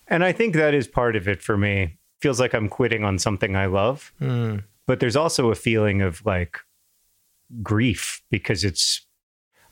And 0.08 0.24
I 0.24 0.32
think 0.32 0.54
that 0.54 0.74
is 0.74 0.86
part 0.86 1.16
of 1.16 1.28
it 1.28 1.42
for 1.42 1.56
me. 1.56 1.98
Feels 2.20 2.40
like 2.40 2.54
I'm 2.54 2.68
quitting 2.68 3.04
on 3.04 3.18
something 3.18 3.56
I 3.56 3.66
love. 3.66 4.12
Mm. 4.20 4.64
But 4.86 5.00
there's 5.00 5.16
also 5.16 5.50
a 5.50 5.54
feeling 5.54 6.02
of 6.02 6.24
like 6.24 6.58
grief 7.62 8.22
because 8.30 8.64
it's 8.64 9.06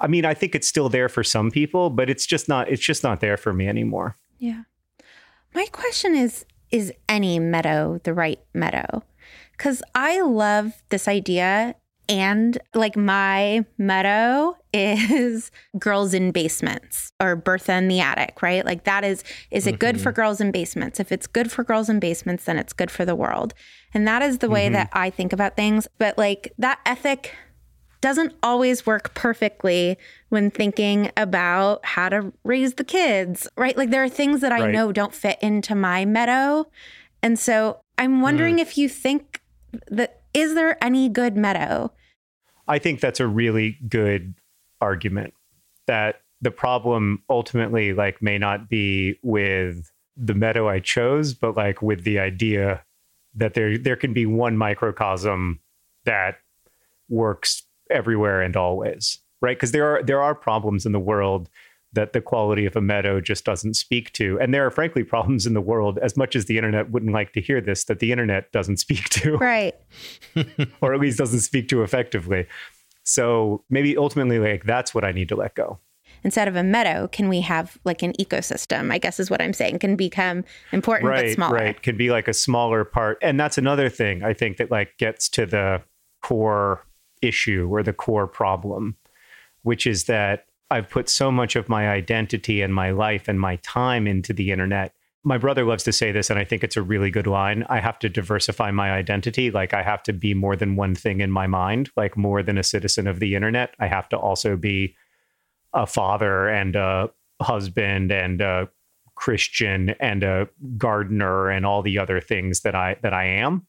I 0.02 0.06
mean, 0.06 0.24
I 0.24 0.32
think 0.32 0.54
it's 0.54 0.66
still 0.66 0.88
there 0.88 1.10
for 1.10 1.22
some 1.22 1.50
people, 1.50 1.90
but 1.90 2.08
it's 2.08 2.26
just 2.26 2.48
not 2.48 2.68
it's 2.68 2.84
just 2.84 3.02
not 3.02 3.20
there 3.20 3.36
for 3.36 3.52
me 3.52 3.68
anymore. 3.68 4.16
Yeah. 4.38 4.62
My 5.54 5.66
question 5.66 6.14
is 6.14 6.46
is 6.70 6.92
any 7.08 7.38
meadow 7.38 8.00
the 8.04 8.14
right 8.14 8.40
meadow? 8.54 9.02
Cuz 9.58 9.82
I 9.94 10.20
love 10.20 10.82
this 10.88 11.06
idea 11.06 11.74
and 12.10 12.58
like 12.74 12.96
my 12.96 13.64
motto 13.78 14.56
is 14.74 15.52
girls 15.78 16.12
in 16.12 16.32
basements 16.32 17.12
or 17.20 17.36
Bertha 17.36 17.74
in 17.74 17.86
the 17.86 18.00
attic, 18.00 18.42
right? 18.42 18.64
Like 18.64 18.82
that 18.84 19.04
is, 19.04 19.22
is 19.52 19.66
it 19.66 19.70
mm-hmm. 19.70 19.78
good 19.78 20.00
for 20.00 20.10
mm-hmm. 20.10 20.16
girls 20.16 20.40
in 20.40 20.50
basements? 20.50 20.98
If 20.98 21.12
it's 21.12 21.28
good 21.28 21.52
for 21.52 21.62
girls 21.62 21.88
in 21.88 22.00
basements, 22.00 22.44
then 22.44 22.58
it's 22.58 22.72
good 22.72 22.90
for 22.90 23.04
the 23.04 23.14
world. 23.14 23.54
And 23.94 24.08
that 24.08 24.22
is 24.22 24.38
the 24.38 24.50
way 24.50 24.66
mm-hmm. 24.66 24.74
that 24.74 24.90
I 24.92 25.08
think 25.08 25.32
about 25.32 25.54
things. 25.54 25.86
But 25.98 26.18
like 26.18 26.52
that 26.58 26.80
ethic 26.84 27.32
doesn't 28.00 28.34
always 28.42 28.84
work 28.84 29.14
perfectly 29.14 29.96
when 30.30 30.50
thinking 30.50 31.12
about 31.16 31.84
how 31.84 32.08
to 32.08 32.32
raise 32.42 32.74
the 32.74 32.84
kids, 32.84 33.46
right? 33.56 33.76
Like 33.76 33.90
there 33.90 34.02
are 34.02 34.08
things 34.08 34.40
that 34.40 34.50
I 34.50 34.62
right. 34.62 34.72
know 34.72 34.90
don't 34.90 35.14
fit 35.14 35.38
into 35.40 35.76
my 35.76 36.04
meadow. 36.04 36.68
And 37.22 37.38
so 37.38 37.82
I'm 37.98 38.20
wondering 38.20 38.56
mm. 38.56 38.62
if 38.62 38.76
you 38.76 38.88
think 38.88 39.40
that 39.88 40.22
is 40.34 40.54
there 40.54 40.82
any 40.82 41.08
good 41.08 41.36
meadow 41.36 41.92
I 42.70 42.78
think 42.78 43.00
that's 43.00 43.18
a 43.18 43.26
really 43.26 43.76
good 43.88 44.34
argument 44.80 45.34
that 45.88 46.22
the 46.40 46.52
problem 46.52 47.24
ultimately 47.28 47.92
like 47.92 48.22
may 48.22 48.38
not 48.38 48.68
be 48.68 49.18
with 49.24 49.90
the 50.16 50.34
meadow 50.34 50.68
I 50.68 50.78
chose, 50.78 51.34
but 51.34 51.56
like 51.56 51.82
with 51.82 52.04
the 52.04 52.20
idea 52.20 52.84
that 53.34 53.54
there 53.54 53.76
there 53.76 53.96
can 53.96 54.12
be 54.12 54.24
one 54.24 54.56
microcosm 54.56 55.58
that 56.04 56.36
works 57.08 57.64
everywhere 57.90 58.40
and 58.40 58.56
always, 58.56 59.18
right? 59.42 59.56
Because 59.56 59.72
there 59.72 59.96
are 59.96 60.02
there 60.04 60.22
are 60.22 60.34
problems 60.36 60.86
in 60.86 60.92
the 60.92 61.00
world 61.00 61.50
that 61.92 62.12
the 62.12 62.20
quality 62.20 62.66
of 62.66 62.76
a 62.76 62.80
meadow 62.80 63.20
just 63.20 63.44
doesn't 63.44 63.74
speak 63.74 64.12
to. 64.12 64.38
And 64.40 64.54
there 64.54 64.64
are 64.64 64.70
frankly 64.70 65.02
problems 65.02 65.46
in 65.46 65.54
the 65.54 65.60
world, 65.60 65.98
as 65.98 66.16
much 66.16 66.36
as 66.36 66.44
the 66.44 66.56
internet 66.56 66.90
wouldn't 66.90 67.12
like 67.12 67.32
to 67.32 67.40
hear 67.40 67.60
this, 67.60 67.84
that 67.84 67.98
the 67.98 68.12
internet 68.12 68.52
doesn't 68.52 68.76
speak 68.78 69.08
to. 69.10 69.36
Right. 69.40 69.74
or 70.80 70.94
at 70.94 71.00
least 71.00 71.18
doesn't 71.18 71.40
speak 71.40 71.68
to 71.68 71.82
effectively. 71.82 72.46
So 73.02 73.64
maybe 73.70 73.96
ultimately, 73.96 74.38
like, 74.38 74.64
that's 74.64 74.94
what 74.94 75.04
I 75.04 75.12
need 75.12 75.28
to 75.30 75.36
let 75.36 75.54
go. 75.54 75.80
Instead 76.22 76.48
of 76.48 76.54
a 76.54 76.62
meadow, 76.62 77.08
can 77.08 77.28
we 77.28 77.40
have 77.40 77.78
like 77.84 78.02
an 78.02 78.12
ecosystem? 78.20 78.92
I 78.92 78.98
guess 78.98 79.18
is 79.18 79.30
what 79.30 79.40
I'm 79.40 79.54
saying. 79.54 79.78
Can 79.78 79.96
become 79.96 80.44
important 80.72 81.08
right, 81.08 81.26
but 81.26 81.34
smaller. 81.34 81.56
Right. 81.56 81.82
Can 81.82 81.96
be 81.96 82.10
like 82.10 82.28
a 82.28 82.34
smaller 82.34 82.84
part. 82.84 83.18
And 83.22 83.40
that's 83.40 83.56
another 83.56 83.88
thing 83.88 84.22
I 84.22 84.34
think 84.34 84.58
that 84.58 84.70
like 84.70 84.98
gets 84.98 85.28
to 85.30 85.46
the 85.46 85.82
core 86.22 86.84
issue 87.22 87.68
or 87.70 87.82
the 87.82 87.94
core 87.94 88.26
problem, 88.26 88.96
which 89.62 89.86
is 89.86 90.04
that 90.04 90.46
I've 90.70 90.88
put 90.88 91.08
so 91.08 91.30
much 91.30 91.56
of 91.56 91.68
my 91.68 91.88
identity 91.88 92.62
and 92.62 92.74
my 92.74 92.90
life 92.90 93.28
and 93.28 93.40
my 93.40 93.56
time 93.56 94.06
into 94.06 94.32
the 94.32 94.52
internet. 94.52 94.94
My 95.22 95.36
brother 95.36 95.64
loves 95.64 95.84
to 95.84 95.92
say 95.92 96.12
this, 96.12 96.30
and 96.30 96.38
I 96.38 96.44
think 96.44 96.64
it's 96.64 96.76
a 96.76 96.82
really 96.82 97.10
good 97.10 97.26
line. 97.26 97.66
I 97.68 97.80
have 97.80 97.98
to 97.98 98.08
diversify 98.08 98.70
my 98.70 98.90
identity. 98.92 99.50
Like, 99.50 99.74
I 99.74 99.82
have 99.82 100.02
to 100.04 100.12
be 100.12 100.32
more 100.32 100.56
than 100.56 100.76
one 100.76 100.94
thing 100.94 101.20
in 101.20 101.30
my 101.30 101.46
mind, 101.46 101.90
like 101.96 102.16
more 102.16 102.42
than 102.42 102.56
a 102.56 102.62
citizen 102.62 103.06
of 103.06 103.20
the 103.20 103.34
internet. 103.34 103.74
I 103.78 103.86
have 103.86 104.08
to 104.10 104.16
also 104.16 104.56
be 104.56 104.94
a 105.74 105.86
father 105.86 106.48
and 106.48 106.74
a 106.74 107.10
husband 107.42 108.12
and 108.12 108.40
a 108.40 108.68
Christian 109.14 109.90
and 110.00 110.22
a 110.22 110.48
gardener 110.78 111.50
and 111.50 111.66
all 111.66 111.82
the 111.82 111.98
other 111.98 112.20
things 112.20 112.60
that 112.60 112.74
I 112.74 112.96
that 113.02 113.12
I 113.12 113.26
am. 113.26 113.66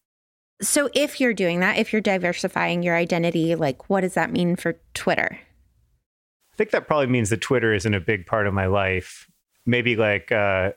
So 0.62 0.90
if 0.94 1.20
you're 1.20 1.34
doing 1.34 1.60
that, 1.60 1.78
if 1.78 1.92
you're 1.92 2.02
diversifying 2.02 2.84
your 2.84 2.96
identity, 2.96 3.56
like 3.56 3.90
what 3.90 4.02
does 4.02 4.14
that 4.14 4.32
mean 4.32 4.56
for 4.56 4.80
Twitter? 4.94 5.40
I 6.62 6.64
think 6.64 6.72
that 6.74 6.86
probably 6.86 7.08
means 7.08 7.32
that 7.32 7.42
Twitter 7.42 7.74
isn't 7.74 7.96
a 7.96 8.00
big 8.00 8.28
part 8.28 8.46
of 8.46 8.54
my 8.54 8.68
life. 8.68 9.28
Maybe 9.66 9.96
like 9.96 10.32
uh, 10.32 10.74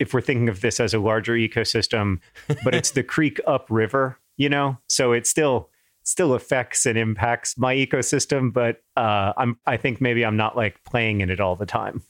if 0.00 0.12
we're 0.12 0.20
thinking 0.20 0.48
of 0.48 0.62
this 0.62 0.80
as 0.80 0.94
a 0.94 0.98
larger 0.98 1.34
ecosystem, 1.34 2.18
but 2.64 2.74
it's 2.74 2.90
the 2.90 3.02
creek 3.04 3.40
upriver, 3.46 4.18
you 4.36 4.48
know? 4.48 4.78
So 4.88 5.12
it 5.12 5.28
still 5.28 5.70
still 6.02 6.34
affects 6.34 6.86
and 6.86 6.98
impacts 6.98 7.56
my 7.56 7.72
ecosystem, 7.72 8.52
but 8.52 8.82
uh, 8.96 9.32
I'm 9.36 9.60
I 9.64 9.76
think 9.76 10.00
maybe 10.00 10.24
I'm 10.24 10.36
not 10.36 10.56
like 10.56 10.82
playing 10.82 11.20
in 11.20 11.30
it 11.30 11.38
all 11.38 11.54
the 11.54 11.66
time. 11.66 12.02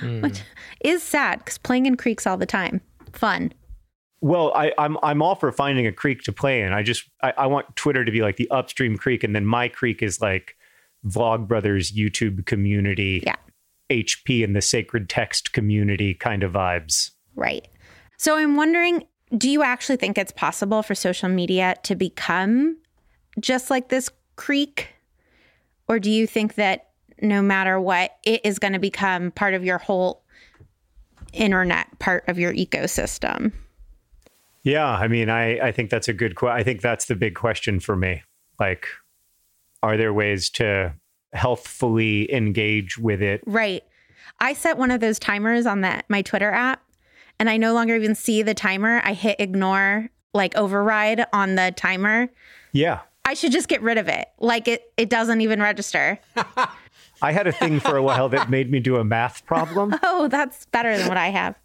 mm. 0.00 0.20
Which 0.24 0.42
is 0.80 1.04
sad 1.04 1.38
because 1.38 1.58
playing 1.58 1.86
in 1.86 1.96
creeks 1.96 2.26
all 2.26 2.36
the 2.36 2.44
time. 2.44 2.80
Fun. 3.12 3.52
Well, 4.20 4.52
I, 4.52 4.72
am 4.78 4.96
I'm, 4.96 4.98
I'm 5.04 5.22
all 5.22 5.36
for 5.36 5.52
finding 5.52 5.86
a 5.86 5.92
creek 5.92 6.22
to 6.22 6.32
play 6.32 6.62
in. 6.62 6.72
I 6.72 6.82
just 6.82 7.08
I, 7.22 7.34
I 7.38 7.46
want 7.46 7.76
Twitter 7.76 8.04
to 8.04 8.10
be 8.10 8.22
like 8.22 8.34
the 8.34 8.50
upstream 8.50 8.96
creek, 8.96 9.22
and 9.22 9.32
then 9.32 9.46
my 9.46 9.68
creek 9.68 10.02
is 10.02 10.20
like 10.20 10.55
Vlogbrothers 11.06 11.92
YouTube 11.92 12.46
community. 12.46 13.22
Yeah. 13.24 13.36
HP 13.90 14.42
and 14.42 14.56
the 14.56 14.62
sacred 14.62 15.08
text 15.08 15.52
community 15.52 16.14
kind 16.14 16.42
of 16.42 16.52
vibes. 16.52 17.12
Right. 17.36 17.68
So 18.16 18.36
I'm 18.36 18.56
wondering 18.56 19.04
do 19.36 19.50
you 19.50 19.62
actually 19.62 19.96
think 19.96 20.18
it's 20.18 20.32
possible 20.32 20.82
for 20.82 20.94
social 20.94 21.28
media 21.28 21.74
to 21.82 21.96
become 21.96 22.76
just 23.40 23.70
like 23.70 23.88
this 23.88 24.08
creek? 24.36 24.88
Or 25.88 25.98
do 25.98 26.10
you 26.10 26.26
think 26.26 26.54
that 26.54 26.90
no 27.20 27.42
matter 27.42 27.80
what, 27.80 28.16
it 28.24 28.40
is 28.44 28.58
going 28.58 28.74
to 28.74 28.78
become 28.78 29.30
part 29.32 29.54
of 29.54 29.64
your 29.64 29.78
whole 29.78 30.22
internet, 31.32 31.98
part 31.98 32.24
of 32.28 32.38
your 32.38 32.52
ecosystem? 32.54 33.52
Yeah, 34.62 34.88
I 34.88 35.08
mean, 35.08 35.28
I, 35.28 35.58
I 35.60 35.72
think 35.72 35.90
that's 35.90 36.08
a 36.08 36.12
good 36.12 36.34
question. 36.34 36.58
I 36.58 36.62
think 36.62 36.82
that's 36.82 37.06
the 37.06 37.14
big 37.14 37.34
question 37.34 37.80
for 37.80 37.96
me. 37.96 38.22
Like, 38.58 38.86
are 39.82 39.96
there 39.96 40.12
ways 40.12 40.50
to 40.50 40.94
healthfully 41.32 42.32
engage 42.32 42.98
with 42.98 43.22
it. 43.22 43.42
Right. 43.46 43.82
I 44.40 44.54
set 44.54 44.78
one 44.78 44.90
of 44.90 45.00
those 45.00 45.18
timers 45.18 45.66
on 45.66 45.82
that 45.82 46.04
my 46.08 46.22
Twitter 46.22 46.50
app 46.50 46.82
and 47.38 47.48
I 47.50 47.56
no 47.56 47.74
longer 47.74 47.94
even 47.94 48.14
see 48.14 48.42
the 48.42 48.54
timer. 48.54 49.00
I 49.04 49.12
hit 49.12 49.36
ignore 49.38 50.10
like 50.34 50.56
override 50.56 51.26
on 51.32 51.54
the 51.54 51.72
timer. 51.76 52.28
Yeah. 52.72 53.00
I 53.24 53.34
should 53.34 53.52
just 53.52 53.68
get 53.68 53.82
rid 53.82 53.98
of 53.98 54.08
it. 54.08 54.28
Like 54.38 54.68
it 54.68 54.92
it 54.96 55.08
doesn't 55.08 55.40
even 55.40 55.60
register. 55.60 56.18
I 57.22 57.32
had 57.32 57.46
a 57.46 57.52
thing 57.52 57.80
for 57.80 57.96
a 57.96 58.02
while 58.02 58.28
that 58.28 58.50
made 58.50 58.70
me 58.70 58.78
do 58.78 58.96
a 58.96 59.04
math 59.04 59.44
problem. 59.46 59.94
Oh, 60.02 60.28
that's 60.28 60.66
better 60.66 60.96
than 60.96 61.08
what 61.08 61.16
I 61.16 61.28
have. 61.28 61.56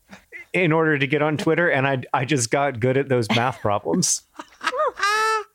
In 0.54 0.72
order 0.72 0.98
to 0.98 1.08
get 1.08 1.22
on 1.22 1.38
Twitter 1.38 1.70
and 1.70 1.88
I 1.88 2.04
I 2.14 2.26
just 2.26 2.52
got 2.52 2.80
good 2.80 2.98
at 2.98 3.10
those 3.10 3.30
math 3.30 3.60
problems. 3.60 4.24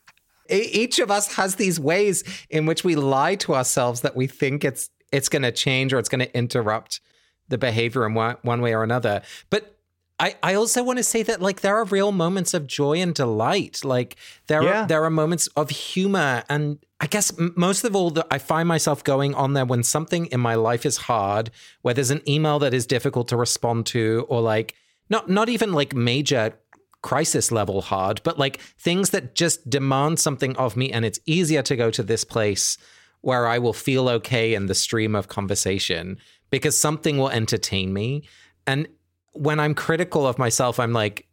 each 0.48 0.98
of 0.98 1.10
us 1.10 1.34
has 1.34 1.56
these 1.56 1.78
ways 1.78 2.24
in 2.50 2.66
which 2.66 2.84
we 2.84 2.96
lie 2.96 3.34
to 3.36 3.54
ourselves 3.54 4.00
that 4.02 4.16
we 4.16 4.26
think 4.26 4.64
it's 4.64 4.90
it's 5.12 5.28
going 5.28 5.42
to 5.42 5.52
change 5.52 5.92
or 5.92 5.98
it's 5.98 6.08
going 6.08 6.20
to 6.20 6.36
interrupt 6.36 7.00
the 7.48 7.58
behavior 7.58 8.04
in 8.06 8.14
one, 8.14 8.36
one 8.42 8.60
way 8.60 8.74
or 8.74 8.82
another. 8.82 9.22
But 9.50 9.76
I, 10.18 10.34
I 10.42 10.54
also 10.54 10.82
want 10.82 10.98
to 10.98 11.02
say 11.02 11.22
that 11.24 11.42
like 11.42 11.60
there 11.60 11.76
are 11.76 11.84
real 11.84 12.10
moments 12.10 12.54
of 12.54 12.66
joy 12.66 13.00
and 13.00 13.14
delight. 13.14 13.84
Like 13.84 14.16
there 14.46 14.62
yeah. 14.62 14.84
are 14.84 14.86
there 14.86 15.04
are 15.04 15.10
moments 15.10 15.46
of 15.48 15.70
humor 15.70 16.42
and 16.48 16.78
I 17.00 17.06
guess 17.06 17.30
most 17.56 17.84
of 17.84 17.94
all 17.94 18.10
that 18.12 18.26
I 18.30 18.38
find 18.38 18.66
myself 18.66 19.04
going 19.04 19.34
on 19.34 19.52
there 19.52 19.66
when 19.66 19.82
something 19.82 20.26
in 20.26 20.40
my 20.40 20.54
life 20.54 20.86
is 20.86 20.96
hard, 20.96 21.50
where 21.82 21.92
there's 21.92 22.10
an 22.10 22.22
email 22.26 22.58
that 22.60 22.72
is 22.72 22.86
difficult 22.86 23.28
to 23.28 23.36
respond 23.36 23.84
to 23.86 24.24
or 24.30 24.40
like 24.40 24.74
not 25.10 25.28
not 25.28 25.50
even 25.50 25.74
like 25.74 25.94
major 25.94 26.58
crisis 27.06 27.52
level 27.52 27.82
hard, 27.82 28.20
but 28.24 28.36
like 28.36 28.58
things 28.80 29.10
that 29.10 29.36
just 29.36 29.70
demand 29.70 30.18
something 30.18 30.56
of 30.56 30.76
me. 30.76 30.90
And 30.90 31.04
it's 31.04 31.20
easier 31.24 31.62
to 31.62 31.76
go 31.76 31.88
to 31.92 32.02
this 32.02 32.24
place 32.24 32.76
where 33.20 33.46
I 33.46 33.58
will 33.58 33.72
feel 33.72 34.08
okay 34.08 34.54
in 34.54 34.66
the 34.66 34.74
stream 34.74 35.14
of 35.14 35.28
conversation 35.28 36.18
because 36.50 36.76
something 36.76 37.16
will 37.16 37.30
entertain 37.30 37.92
me. 37.92 38.24
And 38.66 38.88
when 39.34 39.60
I'm 39.60 39.72
critical 39.72 40.26
of 40.26 40.36
myself, 40.36 40.80
I'm 40.80 40.92
like, 40.92 41.28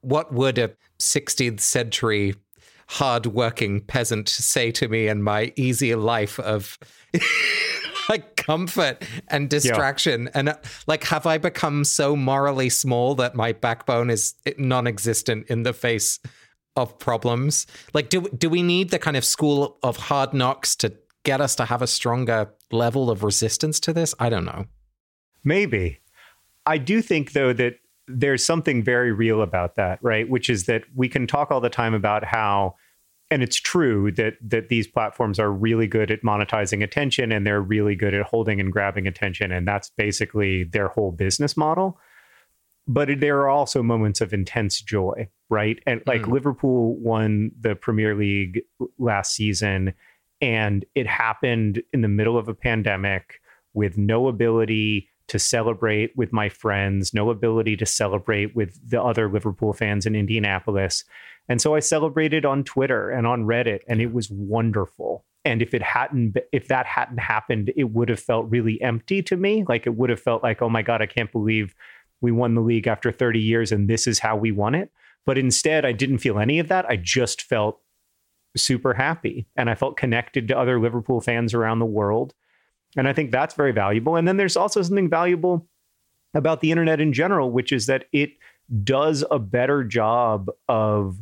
what 0.00 0.32
would 0.32 0.58
a 0.58 0.70
16th 1.00 1.58
century 1.58 2.36
hardworking 2.86 3.80
peasant 3.80 4.28
say 4.28 4.70
to 4.70 4.86
me 4.86 5.08
in 5.08 5.24
my 5.24 5.52
easy 5.56 5.96
life 5.96 6.38
of 6.38 6.78
like 8.10 8.36
comfort 8.36 9.02
and 9.28 9.48
distraction. 9.48 10.24
Yeah. 10.24 10.30
And 10.34 10.48
uh, 10.50 10.56
like, 10.86 11.04
have 11.04 11.26
I 11.26 11.38
become 11.38 11.84
so 11.84 12.16
morally 12.16 12.68
small 12.68 13.14
that 13.14 13.34
my 13.34 13.52
backbone 13.52 14.10
is 14.10 14.34
non-existent 14.58 15.46
in 15.48 15.62
the 15.62 15.72
face 15.72 16.18
of 16.76 16.98
problems? 16.98 17.66
Like, 17.94 18.10
do 18.10 18.22
do 18.36 18.50
we 18.50 18.62
need 18.62 18.90
the 18.90 18.98
kind 18.98 19.16
of 19.16 19.24
school 19.24 19.78
of 19.82 19.96
hard 19.96 20.34
knocks 20.34 20.76
to 20.76 20.92
get 21.24 21.40
us 21.40 21.54
to 21.56 21.64
have 21.64 21.82
a 21.82 21.86
stronger 21.86 22.52
level 22.70 23.10
of 23.10 23.22
resistance 23.22 23.80
to 23.80 23.92
this? 23.92 24.14
I 24.18 24.28
don't 24.28 24.44
know. 24.44 24.66
Maybe. 25.44 26.00
I 26.66 26.78
do 26.78 27.00
think 27.00 27.32
though 27.32 27.52
that 27.54 27.76
there's 28.06 28.44
something 28.44 28.82
very 28.82 29.12
real 29.12 29.40
about 29.40 29.76
that, 29.76 29.98
right? 30.02 30.28
Which 30.28 30.50
is 30.50 30.66
that 30.66 30.82
we 30.94 31.08
can 31.08 31.26
talk 31.26 31.50
all 31.50 31.60
the 31.60 31.70
time 31.70 31.94
about 31.94 32.24
how 32.24 32.74
and 33.30 33.42
it's 33.42 33.56
true 33.56 34.10
that 34.12 34.34
that 34.40 34.68
these 34.68 34.86
platforms 34.86 35.38
are 35.38 35.52
really 35.52 35.86
good 35.86 36.10
at 36.10 36.22
monetizing 36.22 36.82
attention 36.82 37.32
and 37.32 37.46
they're 37.46 37.60
really 37.60 37.94
good 37.94 38.14
at 38.14 38.26
holding 38.26 38.60
and 38.60 38.72
grabbing 38.72 39.06
attention 39.06 39.52
and 39.52 39.66
that's 39.66 39.90
basically 39.90 40.64
their 40.64 40.88
whole 40.88 41.12
business 41.12 41.56
model. 41.56 41.98
But 42.88 43.20
there 43.20 43.38
are 43.40 43.48
also 43.48 43.82
moments 43.82 44.20
of 44.20 44.32
intense 44.32 44.80
joy 44.80 45.28
right? 45.50 45.80
And 45.86 46.00
like 46.06 46.22
mm. 46.22 46.32
liverpool 46.32 46.96
won 46.96 47.50
the 47.60 47.74
premier 47.74 48.14
league 48.14 48.62
last 48.98 49.34
season 49.34 49.92
and 50.40 50.86
it 50.94 51.06
happened 51.06 51.82
in 51.92 52.00
the 52.00 52.08
middle 52.08 52.38
of 52.38 52.48
a 52.48 52.54
pandemic 52.54 53.40
with 53.74 53.98
no 53.98 54.28
ability 54.28 55.08
to 55.26 55.38
celebrate 55.38 56.16
with 56.16 56.32
my 56.32 56.48
friends 56.48 57.14
no 57.14 57.30
ability 57.30 57.76
to 57.76 57.86
celebrate 57.86 58.56
with 58.56 58.80
the 58.88 59.00
other 59.00 59.30
liverpool 59.30 59.72
fans 59.72 60.04
in 60.04 60.16
indianapolis 60.16 61.04
and 61.50 61.60
so 61.60 61.74
I 61.74 61.80
celebrated 61.80 62.44
on 62.44 62.62
Twitter 62.62 63.10
and 63.10 63.26
on 63.26 63.44
Reddit, 63.44 63.80
and 63.88 64.00
it 64.00 64.12
was 64.12 64.30
wonderful. 64.30 65.24
And 65.44 65.60
if 65.60 65.74
it 65.74 65.82
hadn't, 65.82 66.36
if 66.52 66.68
that 66.68 66.86
hadn't 66.86 67.18
happened, 67.18 67.72
it 67.76 67.90
would 67.90 68.08
have 68.08 68.20
felt 68.20 68.48
really 68.48 68.80
empty 68.80 69.20
to 69.24 69.36
me. 69.36 69.64
Like 69.68 69.84
it 69.84 69.96
would 69.96 70.10
have 70.10 70.20
felt 70.20 70.44
like, 70.44 70.62
oh 70.62 70.68
my 70.68 70.82
God, 70.82 71.02
I 71.02 71.06
can't 71.06 71.32
believe 71.32 71.74
we 72.20 72.30
won 72.30 72.54
the 72.54 72.60
league 72.60 72.86
after 72.86 73.10
30 73.10 73.40
years 73.40 73.72
and 73.72 73.90
this 73.90 74.06
is 74.06 74.20
how 74.20 74.36
we 74.36 74.52
won 74.52 74.76
it. 74.76 74.92
But 75.26 75.38
instead, 75.38 75.84
I 75.84 75.90
didn't 75.90 76.18
feel 76.18 76.38
any 76.38 76.60
of 76.60 76.68
that. 76.68 76.86
I 76.88 76.94
just 76.94 77.42
felt 77.42 77.80
super 78.56 78.94
happy 78.94 79.48
and 79.56 79.68
I 79.68 79.74
felt 79.74 79.96
connected 79.96 80.46
to 80.48 80.58
other 80.58 80.78
Liverpool 80.78 81.20
fans 81.20 81.52
around 81.52 81.80
the 81.80 81.84
world. 81.84 82.32
And 82.96 83.08
I 83.08 83.12
think 83.12 83.32
that's 83.32 83.54
very 83.54 83.72
valuable. 83.72 84.14
And 84.14 84.28
then 84.28 84.36
there's 84.36 84.56
also 84.56 84.82
something 84.82 85.10
valuable 85.10 85.66
about 86.32 86.60
the 86.60 86.70
internet 86.70 87.00
in 87.00 87.12
general, 87.12 87.50
which 87.50 87.72
is 87.72 87.86
that 87.86 88.04
it 88.12 88.34
does 88.84 89.24
a 89.32 89.40
better 89.40 89.82
job 89.82 90.48
of 90.68 91.20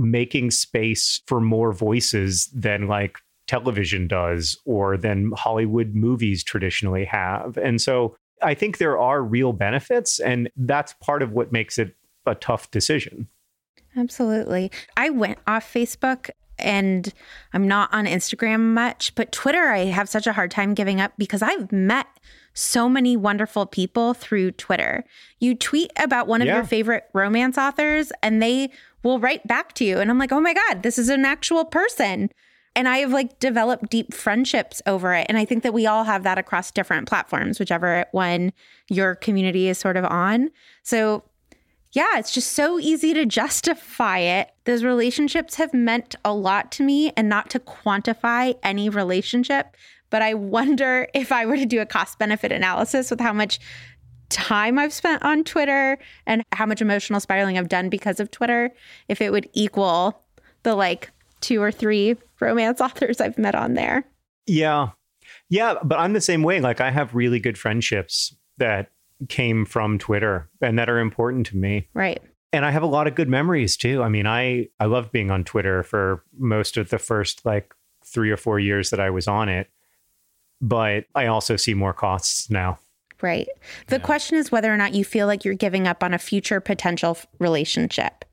making 0.00 0.50
space 0.50 1.22
for 1.26 1.40
more 1.40 1.72
voices 1.72 2.48
than 2.54 2.88
like 2.88 3.18
television 3.46 4.06
does 4.06 4.58
or 4.64 4.96
than 4.96 5.32
Hollywood 5.36 5.94
movies 5.94 6.44
traditionally 6.44 7.04
have. 7.04 7.56
And 7.56 7.80
so 7.80 8.16
I 8.42 8.54
think 8.54 8.78
there 8.78 8.98
are 8.98 9.22
real 9.22 9.52
benefits, 9.52 10.18
and 10.18 10.48
that's 10.56 10.94
part 10.94 11.22
of 11.22 11.32
what 11.32 11.52
makes 11.52 11.78
it 11.78 11.94
a 12.26 12.34
tough 12.34 12.70
decision. 12.70 13.28
Absolutely. 13.96 14.70
I 14.96 15.10
went 15.10 15.38
off 15.46 15.70
Facebook 15.70 16.30
and 16.58 17.12
I'm 17.52 17.66
not 17.66 17.92
on 17.92 18.06
Instagram 18.06 18.60
much, 18.74 19.14
but 19.14 19.32
Twitter, 19.32 19.68
I 19.68 19.86
have 19.86 20.08
such 20.08 20.26
a 20.26 20.32
hard 20.32 20.50
time 20.50 20.74
giving 20.74 21.00
up 21.00 21.12
because 21.18 21.42
I've 21.42 21.72
met 21.72 22.06
so 22.52 22.88
many 22.88 23.16
wonderful 23.16 23.66
people 23.66 24.14
through 24.14 24.52
Twitter. 24.52 25.04
You 25.38 25.54
tweet 25.54 25.92
about 25.98 26.26
one 26.26 26.42
of 26.42 26.48
yeah. 26.48 26.56
your 26.56 26.64
favorite 26.64 27.04
romance 27.12 27.56
authors, 27.56 28.12
and 28.22 28.42
they 28.42 28.70
will 29.02 29.18
write 29.18 29.46
back 29.46 29.74
to 29.74 29.84
you. 29.84 29.98
And 29.98 30.10
I'm 30.10 30.18
like, 30.18 30.32
oh 30.32 30.40
my 30.40 30.54
God, 30.54 30.82
this 30.82 30.98
is 30.98 31.08
an 31.08 31.24
actual 31.24 31.64
person. 31.64 32.30
And 32.76 32.88
I 32.88 32.98
have 32.98 33.12
like 33.12 33.38
developed 33.40 33.90
deep 33.90 34.14
friendships 34.14 34.80
over 34.86 35.12
it. 35.14 35.26
And 35.28 35.36
I 35.36 35.44
think 35.44 35.62
that 35.64 35.74
we 35.74 35.86
all 35.86 36.04
have 36.04 36.22
that 36.22 36.38
across 36.38 36.70
different 36.70 37.08
platforms, 37.08 37.58
whichever 37.58 38.06
one 38.12 38.52
your 38.88 39.16
community 39.16 39.68
is 39.68 39.78
sort 39.78 39.96
of 39.96 40.04
on. 40.04 40.50
So, 40.82 41.24
yeah, 41.92 42.18
it's 42.18 42.32
just 42.32 42.52
so 42.52 42.78
easy 42.78 43.12
to 43.14 43.26
justify 43.26 44.18
it. 44.18 44.50
Those 44.64 44.84
relationships 44.84 45.56
have 45.56 45.74
meant 45.74 46.14
a 46.24 46.32
lot 46.32 46.70
to 46.72 46.84
me 46.84 47.12
and 47.16 47.28
not 47.28 47.50
to 47.50 47.58
quantify 47.58 48.56
any 48.62 48.88
relationship. 48.88 49.76
But 50.10 50.22
I 50.22 50.34
wonder 50.34 51.08
if 51.14 51.32
I 51.32 51.46
were 51.46 51.56
to 51.56 51.66
do 51.66 51.80
a 51.80 51.86
cost 51.86 52.18
benefit 52.18 52.52
analysis 52.52 53.10
with 53.10 53.20
how 53.20 53.32
much 53.32 53.58
time 54.30 54.78
I've 54.78 54.92
spent 54.92 55.22
on 55.22 55.44
Twitter 55.44 55.98
and 56.26 56.42
how 56.52 56.66
much 56.66 56.80
emotional 56.80 57.20
spiraling 57.20 57.58
I've 57.58 57.68
done 57.68 57.88
because 57.90 58.20
of 58.20 58.30
Twitter, 58.30 58.70
if 59.08 59.20
it 59.20 59.30
would 59.30 59.48
equal 59.52 60.22
the 60.62 60.74
like 60.74 61.10
two 61.40 61.62
or 61.62 61.70
three 61.70 62.16
romance 62.38 62.80
authors 62.80 63.20
I've 63.20 63.38
met 63.38 63.54
on 63.54 63.74
there. 63.74 64.04
Yeah. 64.46 64.90
Yeah. 65.48 65.74
But 65.82 65.98
I'm 65.98 66.12
the 66.12 66.20
same 66.20 66.42
way. 66.42 66.60
Like 66.60 66.80
I 66.80 66.90
have 66.90 67.14
really 67.14 67.40
good 67.40 67.58
friendships 67.58 68.34
that 68.58 68.90
came 69.28 69.64
from 69.64 69.98
Twitter 69.98 70.48
and 70.60 70.78
that 70.78 70.88
are 70.88 70.98
important 70.98 71.46
to 71.48 71.56
me. 71.56 71.88
Right. 71.94 72.22
And 72.52 72.64
I 72.64 72.70
have 72.70 72.82
a 72.82 72.86
lot 72.86 73.06
of 73.06 73.14
good 73.14 73.28
memories 73.28 73.76
too. 73.76 74.02
I 74.02 74.08
mean, 74.08 74.26
I 74.26 74.68
I 74.80 74.86
love 74.86 75.12
being 75.12 75.30
on 75.30 75.44
Twitter 75.44 75.82
for 75.82 76.24
most 76.38 76.76
of 76.76 76.90
the 76.90 76.98
first 76.98 77.44
like 77.44 77.74
3 78.04 78.30
or 78.30 78.36
4 78.36 78.58
years 78.58 78.90
that 78.90 78.98
I 78.98 79.10
was 79.10 79.28
on 79.28 79.48
it. 79.48 79.70
But 80.60 81.04
I 81.14 81.26
also 81.26 81.56
see 81.56 81.74
more 81.74 81.92
costs 81.92 82.50
now. 82.50 82.78
Right. 83.22 83.48
The 83.88 83.96
yeah. 83.96 84.02
question 84.02 84.36
is 84.36 84.50
whether 84.50 84.72
or 84.72 84.76
not 84.76 84.94
you 84.94 85.04
feel 85.04 85.26
like 85.26 85.44
you're 85.44 85.54
giving 85.54 85.86
up 85.86 86.02
on 86.02 86.14
a 86.14 86.18
future 86.18 86.60
potential 86.60 87.18
relationship. 87.38 88.24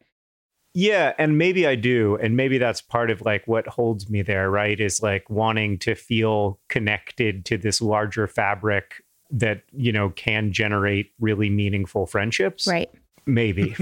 Yeah, 0.73 1.13
and 1.17 1.39
maybe 1.39 1.65
I 1.65 1.73
do. 1.73 2.17
And 2.21 2.38
maybe 2.38 2.60
that's 2.60 2.82
part 2.82 3.10
of 3.10 3.21
like 3.21 3.47
what 3.47 3.65
holds 3.65 4.12
me 4.12 4.21
there, 4.21 4.52
right? 4.52 4.80
Is 4.80 5.02
like 5.02 5.28
wanting 5.28 5.80
to 5.80 5.95
feel 5.95 6.60
connected 6.69 7.45
to 7.45 7.58
this 7.58 7.82
larger 7.82 8.28
fabric 8.28 9.04
that, 9.32 9.63
you 9.71 9.91
know, 9.91 10.12
can 10.12 10.52
generate 10.52 11.13
really 11.19 11.50
meaningful 11.50 12.06
friendships. 12.06 12.67
Right. 12.67 12.91
Maybe. 13.26 13.76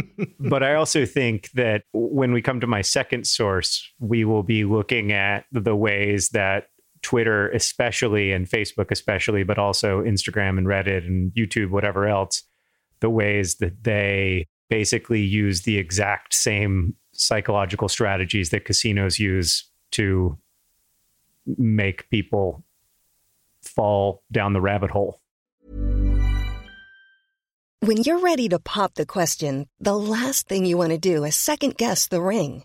but 0.40 0.62
I 0.62 0.74
also 0.74 1.06
think 1.06 1.50
that 1.52 1.84
when 1.94 2.32
we 2.32 2.42
come 2.42 2.60
to 2.60 2.66
my 2.66 2.82
second 2.82 3.26
source, 3.26 3.90
we 3.98 4.26
will 4.26 4.44
be 4.44 4.64
looking 4.64 5.10
at 5.10 5.46
the 5.52 5.74
ways 5.74 6.28
that 6.30 6.68
Twitter, 7.02 7.50
especially, 7.50 8.32
and 8.32 8.48
Facebook, 8.48 8.90
especially, 8.90 9.42
but 9.42 9.58
also 9.58 10.02
Instagram 10.02 10.58
and 10.58 10.66
Reddit 10.66 11.06
and 11.06 11.32
YouTube, 11.32 11.70
whatever 11.70 12.06
else, 12.06 12.44
the 13.00 13.10
ways 13.10 13.56
that 13.56 13.84
they 13.84 14.46
basically 14.70 15.20
use 15.20 15.62
the 15.62 15.76
exact 15.76 16.32
same 16.32 16.94
psychological 17.12 17.88
strategies 17.88 18.50
that 18.50 18.64
casinos 18.64 19.18
use 19.18 19.68
to 19.90 20.38
make 21.58 22.08
people 22.10 22.64
fall 23.62 24.22
down 24.30 24.52
the 24.52 24.60
rabbit 24.60 24.90
hole. 24.90 25.20
When 27.80 27.96
you're 28.02 28.20
ready 28.20 28.48
to 28.48 28.60
pop 28.60 28.94
the 28.94 29.06
question, 29.06 29.66
the 29.80 29.96
last 29.96 30.46
thing 30.46 30.64
you 30.64 30.78
want 30.78 30.92
to 30.92 30.98
do 30.98 31.24
is 31.24 31.34
second 31.34 31.76
guess 31.76 32.06
the 32.06 32.22
ring. 32.22 32.64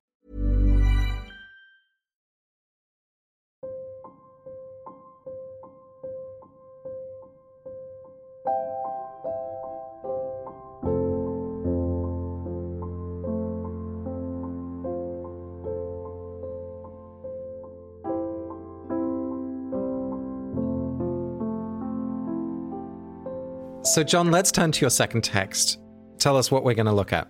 So, 23.83 24.03
John, 24.03 24.31
let's 24.31 24.53
turn 24.53 24.71
to 24.71 24.81
your 24.81 24.89
second 24.89 25.23
text. 25.23 25.77
Tell 26.17 26.37
us 26.37 26.49
what 26.49 26.63
we're 26.63 26.75
going 26.75 26.85
to 26.85 26.93
look 26.93 27.11
at. 27.11 27.27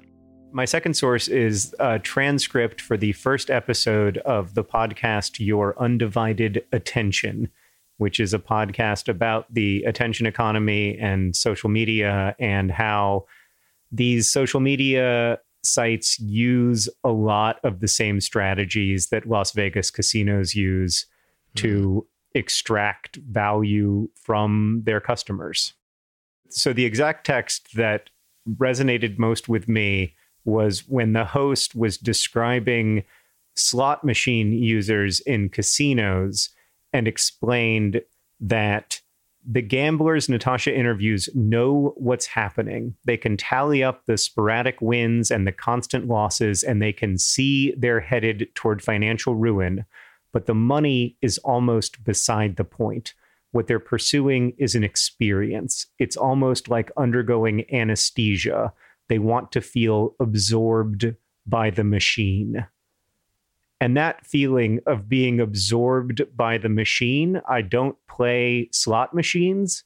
My 0.51 0.65
second 0.65 0.93
source 0.93 1.27
is 1.27 1.73
a 1.79 1.97
transcript 1.97 2.81
for 2.81 2.97
the 2.97 3.13
first 3.13 3.49
episode 3.49 4.17
of 4.19 4.53
the 4.53 4.63
podcast 4.63 5.43
Your 5.43 5.81
Undivided 5.81 6.63
Attention, 6.71 7.49
which 8.01 8.19
is 8.19 8.33
a 8.33 8.39
podcast 8.39 9.07
about 9.07 9.45
the 9.53 9.83
attention 9.83 10.25
economy 10.25 10.97
and 10.99 11.35
social 11.35 11.69
media 11.69 12.35
and 12.39 12.71
how 12.71 13.23
these 13.91 14.27
social 14.27 14.59
media 14.59 15.37
sites 15.63 16.19
use 16.19 16.89
a 17.03 17.11
lot 17.11 17.59
of 17.63 17.79
the 17.79 17.87
same 17.87 18.19
strategies 18.19 19.09
that 19.09 19.27
Las 19.27 19.51
Vegas 19.51 19.91
casinos 19.91 20.55
use 20.55 21.05
mm. 21.53 21.61
to 21.61 22.07
extract 22.33 23.17
value 23.17 24.09
from 24.15 24.81
their 24.83 24.99
customers 24.99 25.75
so 26.49 26.73
the 26.73 26.85
exact 26.85 27.23
text 27.23 27.75
that 27.75 28.09
resonated 28.49 29.19
most 29.19 29.47
with 29.47 29.69
me 29.69 30.15
was 30.43 30.87
when 30.89 31.13
the 31.13 31.25
host 31.25 31.75
was 31.75 31.99
describing 31.99 33.03
slot 33.55 34.03
machine 34.03 34.51
users 34.53 35.19
in 35.19 35.49
casinos 35.49 36.49
and 36.93 37.07
explained 37.07 38.01
that 38.39 39.01
the 39.47 39.61
gamblers 39.61 40.29
Natasha 40.29 40.75
interviews 40.75 41.27
know 41.33 41.93
what's 41.97 42.27
happening. 42.27 42.95
They 43.05 43.17
can 43.17 43.37
tally 43.37 43.83
up 43.83 44.05
the 44.05 44.17
sporadic 44.17 44.79
wins 44.81 45.31
and 45.31 45.47
the 45.47 45.51
constant 45.51 46.07
losses, 46.07 46.63
and 46.63 46.81
they 46.81 46.93
can 46.93 47.17
see 47.17 47.73
they're 47.75 47.99
headed 47.99 48.49
toward 48.53 48.83
financial 48.83 49.35
ruin. 49.35 49.85
But 50.31 50.45
the 50.45 50.53
money 50.53 51.17
is 51.21 51.39
almost 51.39 52.03
beside 52.03 52.55
the 52.55 52.63
point. 52.63 53.13
What 53.51 53.67
they're 53.67 53.79
pursuing 53.79 54.53
is 54.57 54.75
an 54.75 54.83
experience. 54.83 55.87
It's 55.99 56.15
almost 56.15 56.69
like 56.69 56.91
undergoing 56.95 57.65
anesthesia. 57.73 58.71
They 59.09 59.19
want 59.19 59.51
to 59.53 59.61
feel 59.61 60.15
absorbed 60.19 61.15
by 61.45 61.71
the 61.71 61.83
machine. 61.83 62.65
And 63.81 63.97
that 63.97 64.27
feeling 64.27 64.79
of 64.85 65.09
being 65.09 65.39
absorbed 65.39 66.21
by 66.37 66.59
the 66.59 66.69
machine, 66.69 67.41
I 67.49 67.63
don't 67.63 67.97
play 68.07 68.69
slot 68.71 69.15
machines, 69.15 69.83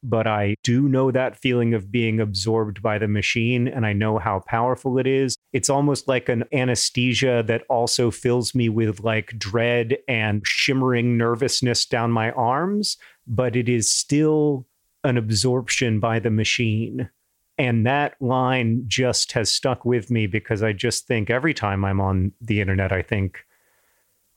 but 0.00 0.28
I 0.28 0.54
do 0.62 0.88
know 0.88 1.10
that 1.10 1.36
feeling 1.36 1.74
of 1.74 1.90
being 1.90 2.20
absorbed 2.20 2.80
by 2.80 2.98
the 2.98 3.08
machine 3.08 3.66
and 3.66 3.84
I 3.84 3.92
know 3.94 4.18
how 4.18 4.44
powerful 4.46 4.96
it 4.96 5.08
is. 5.08 5.36
It's 5.52 5.68
almost 5.68 6.06
like 6.06 6.28
an 6.28 6.44
anesthesia 6.52 7.42
that 7.48 7.64
also 7.68 8.12
fills 8.12 8.54
me 8.54 8.68
with 8.68 9.00
like 9.00 9.36
dread 9.36 9.96
and 10.06 10.46
shimmering 10.46 11.18
nervousness 11.18 11.84
down 11.84 12.12
my 12.12 12.30
arms, 12.30 12.96
but 13.26 13.56
it 13.56 13.68
is 13.68 13.92
still 13.92 14.68
an 15.02 15.16
absorption 15.16 15.98
by 15.98 16.20
the 16.20 16.30
machine. 16.30 17.10
And 17.58 17.86
that 17.86 18.20
line 18.20 18.84
just 18.86 19.32
has 19.32 19.50
stuck 19.50 19.84
with 19.84 20.10
me 20.10 20.26
because 20.26 20.62
I 20.62 20.72
just 20.72 21.06
think 21.06 21.30
every 21.30 21.54
time 21.54 21.84
I'm 21.84 22.00
on 22.00 22.32
the 22.40 22.60
internet, 22.60 22.92
I 22.92 23.02
think 23.02 23.44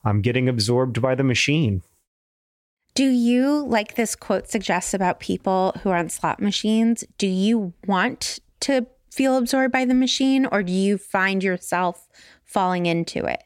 I'm 0.04 0.22
getting 0.22 0.48
absorbed 0.48 1.02
by 1.02 1.14
the 1.14 1.24
machine. 1.24 1.82
Do 2.94 3.04
you, 3.04 3.66
like 3.66 3.94
this 3.94 4.16
quote 4.16 4.48
suggests 4.48 4.94
about 4.94 5.20
people 5.20 5.74
who 5.82 5.90
are 5.90 5.98
on 5.98 6.08
slot 6.08 6.40
machines, 6.40 7.04
do 7.18 7.26
you 7.26 7.72
want 7.86 8.40
to 8.60 8.86
feel 9.10 9.36
absorbed 9.36 9.72
by 9.72 9.84
the 9.84 9.94
machine 9.94 10.46
or 10.46 10.62
do 10.62 10.72
you 10.72 10.96
find 10.96 11.44
yourself 11.44 12.08
falling 12.44 12.86
into 12.86 13.24
it? 13.26 13.42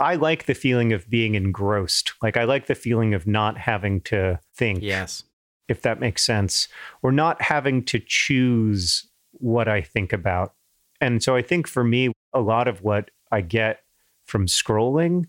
I 0.00 0.14
like 0.14 0.46
the 0.46 0.54
feeling 0.54 0.92
of 0.92 1.10
being 1.10 1.34
engrossed. 1.34 2.12
Like, 2.22 2.36
I 2.36 2.44
like 2.44 2.66
the 2.66 2.74
feeling 2.74 3.14
of 3.14 3.26
not 3.26 3.58
having 3.58 4.00
to 4.02 4.38
think. 4.54 4.82
Yes. 4.82 5.24
If 5.66 5.82
that 5.82 6.00
makes 6.00 6.24
sense, 6.24 6.68
or 7.02 7.12
not 7.12 7.42
having 7.42 7.84
to 7.86 7.98
choose 7.98 9.07
what 9.40 9.68
I 9.68 9.80
think 9.82 10.12
about. 10.12 10.54
And 11.00 11.22
so 11.22 11.36
I 11.36 11.42
think 11.42 11.66
for 11.66 11.84
me, 11.84 12.12
a 12.32 12.40
lot 12.40 12.68
of 12.68 12.82
what 12.82 13.10
I 13.30 13.40
get 13.40 13.80
from 14.26 14.46
scrolling 14.46 15.26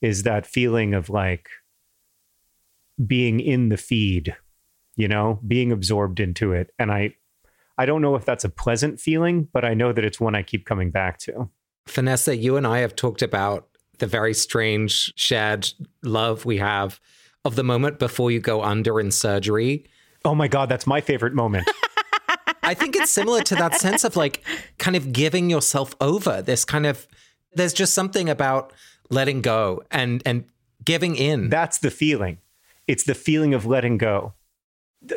is 0.00 0.22
that 0.22 0.46
feeling 0.46 0.94
of 0.94 1.10
like, 1.10 1.48
being 3.06 3.40
in 3.40 3.68
the 3.68 3.76
feed 3.76 4.36
you 4.96 5.08
know, 5.08 5.40
being 5.46 5.72
absorbed 5.72 6.20
into 6.20 6.52
it. 6.52 6.70
And 6.78 6.92
I 6.92 7.14
I 7.78 7.86
don't 7.86 8.02
know 8.02 8.14
if 8.14 8.24
that's 8.24 8.44
a 8.44 8.50
pleasant 8.50 9.00
feeling, 9.00 9.48
but 9.52 9.64
I 9.64 9.74
know 9.74 9.92
that 9.92 10.04
it's 10.04 10.20
one 10.20 10.34
I 10.34 10.42
keep 10.42 10.66
coming 10.66 10.90
back 10.90 11.18
to. 11.20 11.48
Vanessa, 11.88 12.36
you 12.36 12.56
and 12.56 12.66
I 12.66 12.80
have 12.80 12.94
talked 12.94 13.22
about 13.22 13.68
the 13.98 14.06
very 14.06 14.34
strange 14.34 15.12
shared 15.16 15.68
love 16.02 16.44
we 16.44 16.58
have 16.58 17.00
of 17.44 17.56
the 17.56 17.64
moment 17.64 17.98
before 17.98 18.30
you 18.30 18.40
go 18.40 18.62
under 18.62 19.00
in 19.00 19.10
surgery. 19.10 19.86
Oh 20.24 20.34
my 20.34 20.48
God, 20.48 20.68
that's 20.68 20.86
my 20.86 21.00
favorite 21.00 21.34
moment. 21.34 21.68
I 22.62 22.74
think 22.74 22.96
it's 22.96 23.10
similar 23.10 23.42
to 23.42 23.54
that 23.56 23.74
sense 23.74 24.04
of 24.04 24.16
like 24.16 24.44
kind 24.78 24.96
of 24.96 25.12
giving 25.12 25.50
yourself 25.50 25.94
over. 26.00 26.42
This 26.42 26.64
kind 26.64 26.86
of 26.86 27.06
there's 27.54 27.72
just 27.72 27.94
something 27.94 28.28
about 28.28 28.72
letting 29.10 29.42
go 29.42 29.82
and 29.90 30.22
and 30.24 30.44
giving 30.84 31.16
in. 31.16 31.48
That's 31.48 31.78
the 31.78 31.90
feeling. 31.90 32.38
It's 32.86 33.04
the 33.04 33.14
feeling 33.14 33.54
of 33.54 33.66
letting 33.66 33.98
go. 33.98 34.34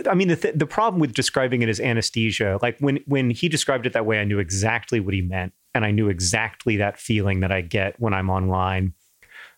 I 0.09 0.15
mean, 0.15 0.29
the 0.29 0.35
th- 0.35 0.55
the 0.55 0.65
problem 0.65 0.99
with 0.99 1.13
describing 1.13 1.61
it 1.61 1.69
as 1.69 1.79
anesthesia, 1.79 2.59
like 2.61 2.79
when 2.79 2.99
when 3.05 3.29
he 3.29 3.49
described 3.49 3.85
it 3.85 3.93
that 3.93 4.05
way, 4.05 4.19
I 4.19 4.23
knew 4.23 4.39
exactly 4.39 4.99
what 4.99 5.13
he 5.13 5.21
meant, 5.21 5.53
and 5.73 5.85
I 5.85 5.91
knew 5.91 6.09
exactly 6.09 6.77
that 6.77 6.99
feeling 6.99 7.41
that 7.41 7.51
I 7.51 7.61
get 7.61 7.99
when 7.99 8.13
I'm 8.13 8.29
online. 8.29 8.93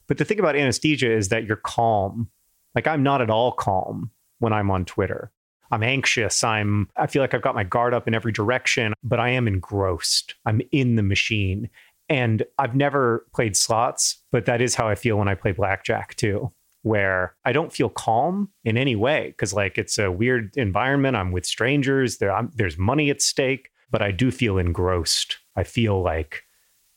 But 0.08 0.18
the 0.18 0.26
thing 0.26 0.40
about 0.40 0.56
anesthesia 0.56 1.12
is 1.12 1.30
that 1.30 1.46
you're 1.46 1.58
calm. 1.58 2.30
Like 2.76 2.88
I'm 2.88 3.04
not 3.04 3.22
at 3.22 3.30
all 3.30 3.54
calm 3.54 4.12
when 4.40 4.54
I'm 4.54 4.70
on 4.70 4.86
Twitter. 4.86 5.32
I'm 5.72 5.84
anxious. 5.84 6.44
I'm 6.44 6.90
I 6.96 7.08
feel 7.08 7.22
like 7.22 7.34
I've 7.34 7.42
got 7.42 7.56
my 7.56 7.64
guard 7.64 7.94
up 7.94 8.08
in 8.08 8.16
every 8.16 8.32
direction, 8.32 8.94
but 9.04 9.20
I 9.20 9.30
am 9.30 9.48
engrossed. 9.48 10.36
I'm 10.46 10.62
in 10.72 10.96
the 10.96 11.04
machine. 11.04 11.70
And 12.10 12.44
I've 12.58 12.76
never 12.76 13.26
played 13.34 13.58
slots, 13.58 14.18
but 14.32 14.46
that 14.46 14.62
is 14.62 14.76
how 14.76 14.88
I 14.88 14.96
feel 14.96 15.18
when 15.18 15.28
I 15.28 15.36
play 15.36 15.52
blackjack 15.52 16.16
too, 16.16 16.52
where 16.84 17.36
I 17.44 17.52
don't 17.52 17.74
feel 17.74 17.90
calm 17.90 18.50
in 18.64 18.78
any 18.78 18.96
way 18.96 19.28
because 19.32 19.54
like 19.54 19.78
it's 19.78 19.98
a 20.00 20.12
weird 20.12 20.56
environment. 20.56 21.18
I'm 21.18 21.34
with 21.34 21.46
strangers. 21.46 22.20
There, 22.20 22.32
I'm, 22.32 22.50
there's 22.56 22.78
money 22.78 23.10
at 23.10 23.22
stake, 23.22 23.72
but 23.92 24.02
I 24.02 24.12
do 24.12 24.32
feel 24.32 24.58
engrossed. 24.58 25.38
I 25.58 25.64
feel 25.64 26.02
like 26.02 26.44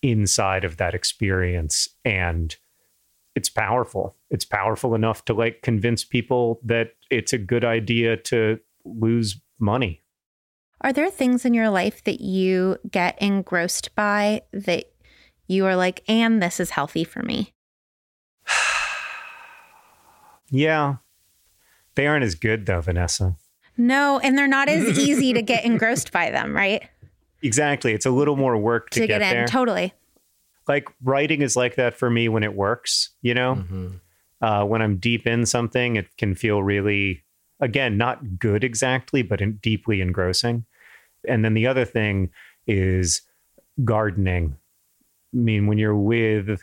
inside 0.03 0.65
of 0.65 0.77
that 0.77 0.95
experience, 0.95 1.89
and 2.05 2.57
it's 3.35 3.49
powerful. 3.49 4.17
It's 4.31 4.45
powerful 4.45 4.95
enough 4.95 5.25
to 5.27 5.35
like 5.35 5.63
convince 5.63 6.05
people 6.05 6.61
that 6.65 6.93
it's 7.11 7.33
a 7.33 7.39
good 7.39 7.65
idea 7.65 8.17
to 8.17 8.61
lose 8.85 9.41
money. 9.59 10.03
Are 10.81 10.93
there 10.93 11.11
things 11.11 11.45
in 11.45 11.53
your 11.53 11.69
life 11.69 12.03
that 12.05 12.21
you 12.21 12.79
get 12.91 13.21
engrossed 13.21 13.95
by 13.95 14.43
that 14.53 14.87
you 15.47 15.67
are 15.67 15.77
like, 15.77 16.03
and 16.09 16.43
this 16.43 16.59
is 16.59 16.71
healthy 16.71 17.05
for 17.05 17.23
me? 17.23 17.53
yeah. 20.51 20.97
They 21.97 22.07
aren't 22.07 22.25
as 22.25 22.35
good 22.35 22.65
though, 22.65 22.81
Vanessa. 22.81 23.37
No, 23.77 24.19
and 24.21 24.39
they're 24.39 24.49
not 24.49 24.69
as 24.69 24.99
easy 24.99 25.33
to 25.35 25.43
get 25.43 25.65
engrossed 25.65 26.13
by 26.13 26.31
them, 26.31 26.55
right? 26.55 26.89
Exactly. 27.43 27.93
It's 27.93 28.07
a 28.07 28.11
little 28.11 28.37
more 28.37 28.57
work 28.57 28.91
to, 28.91 29.01
to 29.01 29.07
get, 29.07 29.21
get, 29.21 29.31
in. 29.31 29.37
there. 29.39 29.47
Totally. 29.47 29.93
Like 30.69 30.89
writing 31.03 31.43
is 31.43 31.57
like 31.57 31.77
that 31.77 31.95
for 31.95 32.09
me 32.11 32.29
when 32.29 32.43
it 32.43 32.55
works, 32.55 33.11
you 33.23 33.35
know? 33.35 33.57
Mm-hmm. 33.57 33.89
Uh, 34.41 34.65
when 34.65 34.83
I'm 34.83 34.97
deep 34.97 35.27
in 35.27 35.45
something, 35.47 35.97
it 35.97 36.17
can 36.17 36.35
feel 36.35 36.63
really, 36.63 37.23
again, 37.61 37.97
not 37.97 38.39
good 38.39 38.65
exactly, 38.65 39.23
but 39.23 39.41
in, 39.41 39.57
deeply 39.57 40.01
engrossing. 40.01 40.65
And 41.29 41.45
then 41.45 41.55
the 41.55 41.67
other 41.67 41.85
thing 41.85 42.31
is 42.67 43.23
gardening. 43.85 44.57
I 45.35 45.37
mean, 45.37 45.67
when 45.67 45.79
you're 45.79 45.97
with 45.97 46.63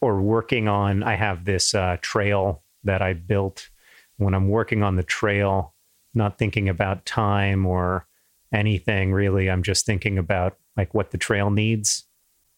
or 0.00 0.20
working 0.20 0.68
on, 0.68 1.02
I 1.02 1.16
have 1.16 1.44
this 1.44 1.74
uh, 1.74 1.98
trail 2.00 2.62
that 2.84 3.02
I 3.02 3.12
built. 3.12 3.68
When 4.16 4.34
I'm 4.34 4.48
working 4.48 4.82
on 4.82 4.96
the 4.96 5.02
trail, 5.02 5.74
not 6.14 6.38
thinking 6.38 6.68
about 6.68 7.06
time 7.06 7.66
or 7.66 8.06
anything 8.52 9.12
really, 9.12 9.50
I'm 9.50 9.62
just 9.62 9.84
thinking 9.84 10.16
about 10.18 10.56
like 10.76 10.94
what 10.94 11.10
the 11.10 11.18
trail 11.18 11.50
needs. 11.50 12.04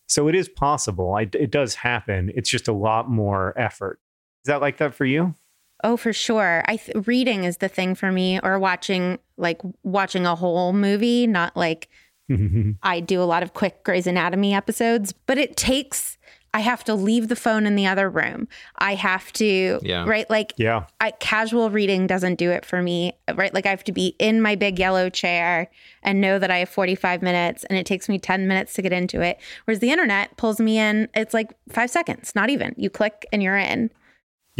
So 0.06 0.28
it 0.28 0.34
is 0.34 0.48
possible. 0.48 1.14
I, 1.14 1.22
it 1.22 1.50
does 1.50 1.74
happen. 1.74 2.30
It's 2.34 2.50
just 2.50 2.68
a 2.68 2.72
lot 2.72 3.10
more 3.10 3.52
effort. 3.58 3.98
Is 4.44 4.46
that 4.48 4.60
like 4.60 4.78
that 4.78 4.94
for 4.94 5.04
you? 5.04 5.34
Oh, 5.82 5.96
for 5.96 6.12
sure. 6.12 6.62
I 6.66 6.76
th- 6.76 7.06
reading 7.06 7.44
is 7.44 7.58
the 7.58 7.68
thing 7.68 7.94
for 7.94 8.12
me, 8.12 8.38
or 8.42 8.58
watching 8.58 9.18
like 9.36 9.60
watching 9.82 10.26
a 10.26 10.34
whole 10.34 10.72
movie, 10.72 11.26
not 11.26 11.56
like 11.56 11.88
I 12.82 13.00
do 13.00 13.22
a 13.22 13.24
lot 13.24 13.42
of 13.42 13.54
quick 13.54 13.82
Grey's 13.84 14.06
Anatomy 14.06 14.54
episodes, 14.54 15.12
but 15.12 15.38
it 15.38 15.56
takes. 15.56 16.16
I 16.52 16.60
have 16.60 16.82
to 16.84 16.94
leave 16.94 17.28
the 17.28 17.36
phone 17.36 17.64
in 17.64 17.76
the 17.76 17.86
other 17.86 18.10
room. 18.10 18.48
I 18.78 18.96
have 18.96 19.32
to, 19.34 19.78
Yeah. 19.84 20.04
right? 20.04 20.28
Like, 20.28 20.52
Yeah. 20.56 20.86
I, 21.00 21.12
casual 21.12 21.70
reading 21.70 22.08
doesn't 22.08 22.36
do 22.40 22.50
it 22.50 22.64
for 22.64 22.82
me, 22.82 23.12
right? 23.36 23.54
Like, 23.54 23.66
I 23.66 23.70
have 23.70 23.84
to 23.84 23.92
be 23.92 24.16
in 24.18 24.42
my 24.42 24.56
big 24.56 24.76
yellow 24.76 25.10
chair 25.10 25.70
and 26.02 26.20
know 26.20 26.40
that 26.40 26.50
I 26.50 26.58
have 26.58 26.68
45 26.68 27.22
minutes 27.22 27.62
and 27.70 27.78
it 27.78 27.86
takes 27.86 28.08
me 28.08 28.18
10 28.18 28.48
minutes 28.48 28.72
to 28.74 28.82
get 28.82 28.92
into 28.92 29.20
it. 29.20 29.38
Whereas 29.64 29.78
the 29.78 29.92
internet 29.92 30.36
pulls 30.38 30.58
me 30.58 30.76
in, 30.76 31.08
it's 31.14 31.32
like 31.34 31.52
five 31.68 31.88
seconds, 31.88 32.32
not 32.34 32.50
even. 32.50 32.74
You 32.76 32.90
click 32.90 33.26
and 33.32 33.44
you're 33.44 33.56
in. 33.56 33.88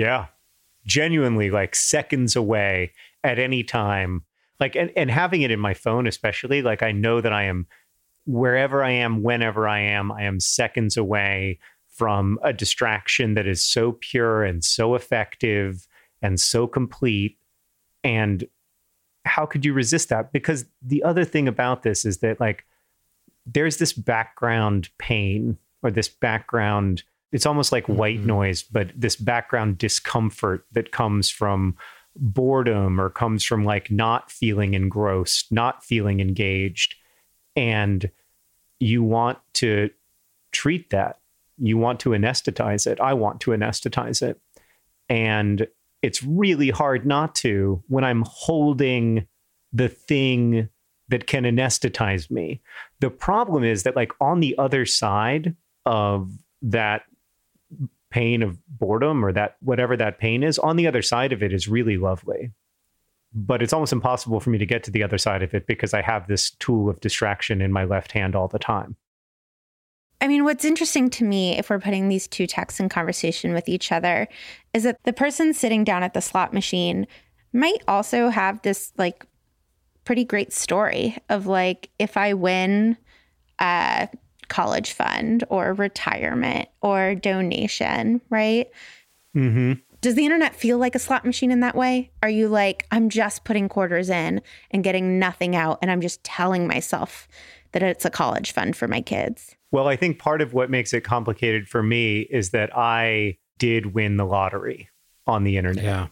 Yeah. 0.00 0.26
Genuinely 0.86 1.50
like 1.50 1.74
seconds 1.74 2.34
away 2.34 2.92
at 3.22 3.38
any 3.38 3.62
time. 3.62 4.24
Like 4.58 4.74
and, 4.74 4.90
and 4.96 5.10
having 5.10 5.42
it 5.42 5.50
in 5.50 5.60
my 5.60 5.74
phone 5.74 6.06
especially, 6.06 6.62
like 6.62 6.82
I 6.82 6.92
know 6.92 7.20
that 7.20 7.32
I 7.32 7.44
am 7.44 7.66
wherever 8.24 8.82
I 8.82 8.90
am, 8.90 9.22
whenever 9.22 9.68
I 9.68 9.80
am, 9.80 10.10
I 10.10 10.22
am 10.22 10.40
seconds 10.40 10.96
away 10.96 11.58
from 11.88 12.38
a 12.42 12.52
distraction 12.52 13.34
that 13.34 13.46
is 13.46 13.62
so 13.62 13.92
pure 14.00 14.42
and 14.42 14.64
so 14.64 14.94
effective 14.94 15.86
and 16.22 16.40
so 16.40 16.66
complete. 16.66 17.36
And 18.02 18.44
how 19.26 19.44
could 19.44 19.64
you 19.66 19.74
resist 19.74 20.08
that? 20.08 20.32
Because 20.32 20.64
the 20.80 21.02
other 21.02 21.24
thing 21.24 21.46
about 21.46 21.82
this 21.82 22.06
is 22.06 22.18
that 22.18 22.40
like 22.40 22.64
there's 23.44 23.76
this 23.76 23.92
background 23.92 24.88
pain 24.98 25.58
or 25.82 25.90
this 25.90 26.08
background 26.08 27.02
it's 27.32 27.46
almost 27.46 27.72
like 27.72 27.88
white 27.88 28.20
Mhm. 28.20 28.26
noise 28.26 28.62
but 28.62 28.90
this 28.94 29.16
background 29.16 29.78
discomfort 29.78 30.66
that 30.72 30.90
comes 30.92 31.30
from 31.30 31.76
boredom 32.16 33.00
or 33.00 33.08
comes 33.08 33.44
from 33.44 33.64
like 33.64 33.90
not 33.90 34.30
feeling 34.30 34.74
engrossed 34.74 35.50
not 35.52 35.84
feeling 35.84 36.20
engaged 36.20 36.96
and 37.56 38.10
you 38.78 39.02
want 39.02 39.38
to 39.52 39.90
treat 40.52 40.88
that. 40.90 41.18
You 41.58 41.76
want 41.76 42.00
to 42.00 42.10
anesthetize 42.10 42.86
it. 42.86 42.98
I 42.98 43.12
want 43.12 43.40
to 43.42 43.50
anesthetize 43.50 44.22
it. 44.22 44.40
And 45.08 45.66
it's 46.02 46.22
really 46.22 46.70
hard 46.70 47.04
not 47.04 47.34
to 47.34 47.82
when 47.88 48.04
i'm 48.04 48.22
holding 48.26 49.26
the 49.72 49.88
thing 49.88 50.68
that 51.08 51.26
can 51.26 51.44
anesthetize 51.44 52.30
me. 52.30 52.62
The 53.00 53.10
problem 53.10 53.64
is 53.64 53.82
that 53.82 53.96
like 53.96 54.12
on 54.20 54.40
the 54.40 54.56
other 54.56 54.86
side 54.86 55.54
of 55.84 56.30
that 56.62 57.02
pain 58.10 58.42
of 58.42 58.58
boredom 58.68 59.24
or 59.24 59.32
that 59.32 59.56
whatever 59.60 59.96
that 59.96 60.18
pain 60.18 60.42
is 60.42 60.58
on 60.58 60.76
the 60.76 60.86
other 60.86 61.02
side 61.02 61.32
of 61.32 61.42
it 61.42 61.52
is 61.52 61.68
really 61.68 61.96
lovely. 61.96 62.50
But 63.32 63.62
it's 63.62 63.72
almost 63.72 63.92
impossible 63.92 64.40
for 64.40 64.50
me 64.50 64.58
to 64.58 64.66
get 64.66 64.82
to 64.84 64.90
the 64.90 65.04
other 65.04 65.18
side 65.18 65.42
of 65.42 65.54
it 65.54 65.66
because 65.66 65.94
i 65.94 66.02
have 66.02 66.26
this 66.26 66.50
tool 66.50 66.88
of 66.88 67.00
distraction 67.00 67.60
in 67.62 67.72
my 67.72 67.84
left 67.84 68.12
hand 68.12 68.34
all 68.34 68.48
the 68.48 68.58
time. 68.58 68.96
I 70.20 70.28
mean, 70.28 70.44
what's 70.44 70.66
interesting 70.66 71.08
to 71.10 71.24
me, 71.24 71.56
if 71.56 71.70
we're 71.70 71.80
putting 71.80 72.08
these 72.08 72.28
two 72.28 72.46
texts 72.46 72.78
in 72.78 72.90
conversation 72.90 73.54
with 73.54 73.68
each 73.68 73.90
other, 73.90 74.28
is 74.74 74.82
that 74.82 74.98
the 75.04 75.14
person 75.14 75.54
sitting 75.54 75.82
down 75.82 76.02
at 76.02 76.12
the 76.12 76.20
slot 76.20 76.52
machine 76.52 77.06
might 77.52 77.82
also 77.88 78.28
have 78.28 78.60
this 78.62 78.92
like 78.98 79.24
pretty 80.04 80.24
great 80.24 80.52
story 80.52 81.16
of 81.30 81.46
like, 81.46 81.88
if 81.98 82.16
I 82.16 82.34
win 82.34 82.98
a 83.60 84.08
college 84.50 84.92
fund 84.92 85.44
or 85.48 85.72
retirement 85.72 86.68
or 86.82 87.14
donation, 87.14 88.20
right? 88.28 88.68
mm-hmm. 89.34 89.74
Does 90.02 90.14
the 90.14 90.24
internet 90.24 90.54
feel 90.54 90.78
like 90.78 90.94
a 90.94 90.98
slot 90.98 91.26
machine 91.26 91.50
in 91.50 91.60
that 91.60 91.76
way? 91.76 92.10
Are 92.22 92.28
you 92.30 92.48
like, 92.48 92.86
I'm 92.90 93.10
just 93.10 93.44
putting 93.44 93.68
quarters 93.68 94.08
in 94.08 94.40
and 94.70 94.82
getting 94.82 95.18
nothing 95.18 95.54
out, 95.54 95.78
and 95.82 95.90
I'm 95.90 96.00
just 96.00 96.24
telling 96.24 96.66
myself 96.66 97.28
that 97.72 97.82
it's 97.82 98.06
a 98.06 98.10
college 98.10 98.52
fund 98.52 98.74
for 98.74 98.88
my 98.88 99.02
kids? 99.02 99.54
Well, 99.70 99.88
I 99.88 99.96
think 99.96 100.18
part 100.18 100.40
of 100.40 100.54
what 100.54 100.70
makes 100.70 100.94
it 100.94 101.02
complicated 101.02 101.68
for 101.68 101.82
me 101.82 102.20
is 102.20 102.50
that 102.50 102.74
I 102.76 103.36
did 103.58 103.92
win 103.94 104.16
the 104.16 104.24
lottery 104.24 104.88
on 105.26 105.44
the 105.44 105.58
internet. 105.58 105.84
Yeah. 105.84 106.06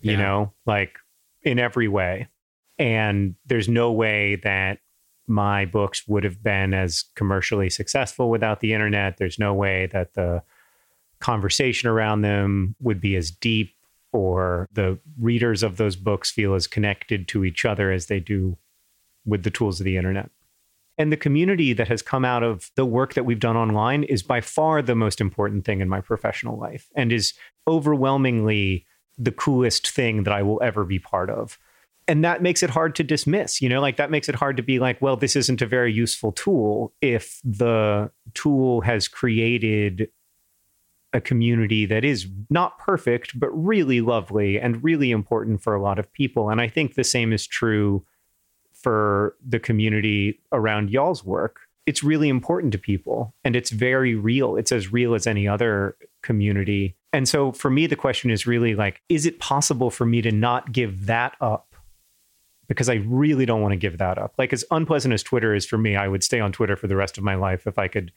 You 0.00 0.12
Yeah. 0.12 0.18
know, 0.18 0.52
like 0.64 0.98
in 1.42 1.58
every 1.58 1.88
way. 1.88 2.28
And 2.78 3.34
there's 3.44 3.68
no 3.68 3.92
way 3.92 4.36
that 4.44 4.78
my 5.26 5.64
books 5.64 6.06
would 6.06 6.24
have 6.24 6.42
been 6.42 6.72
as 6.74 7.04
commercially 7.14 7.70
successful 7.70 8.30
without 8.30 8.60
the 8.60 8.72
internet. 8.72 9.16
There's 9.16 9.38
no 9.38 9.54
way 9.54 9.86
that 9.92 10.14
the 10.14 10.42
conversation 11.20 11.88
around 11.88 12.22
them 12.22 12.74
would 12.80 13.00
be 13.00 13.16
as 13.16 13.30
deep 13.30 13.74
or 14.12 14.68
the 14.72 14.98
readers 15.18 15.62
of 15.62 15.76
those 15.76 15.96
books 15.96 16.30
feel 16.30 16.54
as 16.54 16.66
connected 16.66 17.28
to 17.28 17.44
each 17.44 17.64
other 17.64 17.90
as 17.90 18.06
they 18.06 18.20
do 18.20 18.56
with 19.24 19.42
the 19.42 19.50
tools 19.50 19.80
of 19.80 19.84
the 19.84 19.96
internet. 19.96 20.30
And 20.98 21.12
the 21.12 21.16
community 21.16 21.72
that 21.74 21.88
has 21.88 22.00
come 22.00 22.24
out 22.24 22.42
of 22.42 22.70
the 22.74 22.86
work 22.86 23.14
that 23.14 23.24
we've 23.24 23.40
done 23.40 23.56
online 23.56 24.04
is 24.04 24.22
by 24.22 24.40
far 24.40 24.80
the 24.80 24.94
most 24.94 25.20
important 25.20 25.64
thing 25.64 25.80
in 25.80 25.88
my 25.88 26.00
professional 26.00 26.58
life 26.58 26.88
and 26.94 27.12
is 27.12 27.34
overwhelmingly 27.68 28.86
the 29.18 29.32
coolest 29.32 29.90
thing 29.90 30.22
that 30.22 30.32
I 30.32 30.42
will 30.42 30.62
ever 30.62 30.84
be 30.84 30.98
part 30.98 31.28
of. 31.28 31.58
And 32.08 32.24
that 32.24 32.40
makes 32.42 32.62
it 32.62 32.70
hard 32.70 32.94
to 32.94 33.02
dismiss 33.02 33.60
you 33.60 33.68
know 33.68 33.80
like 33.80 33.96
that 33.96 34.10
makes 34.10 34.28
it 34.28 34.34
hard 34.34 34.56
to 34.56 34.62
be 34.62 34.78
like 34.78 35.00
well 35.02 35.16
this 35.16 35.36
isn't 35.36 35.62
a 35.62 35.66
very 35.66 35.92
useful 35.92 36.32
tool 36.32 36.92
if 37.00 37.40
the 37.44 38.10
tool 38.34 38.80
has 38.80 39.08
created 39.08 40.08
a 41.16 41.20
community 41.20 41.86
that 41.86 42.04
is 42.04 42.28
not 42.50 42.78
perfect 42.78 43.38
but 43.38 43.48
really 43.50 44.00
lovely 44.00 44.60
and 44.60 44.84
really 44.84 45.10
important 45.10 45.62
for 45.62 45.74
a 45.74 45.82
lot 45.82 45.98
of 45.98 46.12
people. 46.12 46.50
And 46.50 46.60
i 46.60 46.68
think 46.68 46.94
the 46.94 47.04
same 47.04 47.32
is 47.32 47.46
true 47.46 48.04
for 48.72 49.34
the 49.44 49.58
community 49.58 50.40
around 50.52 50.90
y'all's 50.90 51.24
work. 51.24 51.60
It's 51.86 52.04
really 52.04 52.28
important 52.28 52.72
to 52.72 52.78
people 52.78 53.34
and 53.44 53.56
it's 53.56 53.70
very 53.70 54.14
real. 54.14 54.56
It's 54.56 54.70
as 54.70 54.92
real 54.92 55.14
as 55.14 55.26
any 55.26 55.48
other 55.48 55.96
community. 56.22 56.94
And 57.12 57.28
so 57.28 57.52
for 57.52 57.70
me 57.70 57.86
the 57.86 57.96
question 57.96 58.30
is 58.30 58.46
really 58.46 58.74
like 58.74 59.02
is 59.08 59.24
it 59.24 59.38
possible 59.38 59.90
for 59.90 60.04
me 60.04 60.20
to 60.22 60.30
not 60.30 60.72
give 60.72 61.06
that 61.06 61.34
up 61.40 61.65
because 62.68 62.88
I 62.88 62.94
really 63.06 63.46
don't 63.46 63.62
want 63.62 63.72
to 63.72 63.76
give 63.76 63.98
that 63.98 64.18
up. 64.18 64.34
Like 64.38 64.52
as 64.52 64.64
unpleasant 64.70 65.14
as 65.14 65.22
Twitter 65.22 65.54
is 65.54 65.66
for 65.66 65.78
me, 65.78 65.96
I 65.96 66.08
would 66.08 66.24
stay 66.24 66.40
on 66.40 66.52
Twitter 66.52 66.76
for 66.76 66.86
the 66.86 66.96
rest 66.96 67.18
of 67.18 67.24
my 67.24 67.34
life 67.34 67.66
if 67.66 67.78
I 67.78 67.88
could 67.88 68.12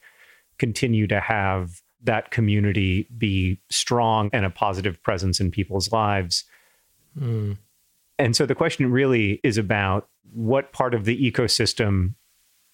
continue 0.58 1.06
to 1.06 1.20
have 1.20 1.82
that 2.02 2.30
community 2.30 3.06
be 3.16 3.60
strong 3.70 4.30
and 4.32 4.44
a 4.44 4.50
positive 4.50 5.02
presence 5.02 5.40
in 5.40 5.50
people's 5.50 5.92
lives. 5.92 6.44
Mm. 7.18 7.58
And 8.18 8.36
so 8.36 8.46
the 8.46 8.54
question 8.54 8.90
really 8.90 9.40
is 9.42 9.58
about 9.58 10.08
what 10.32 10.72
part 10.72 10.94
of 10.94 11.04
the 11.04 11.30
ecosystem 11.30 12.14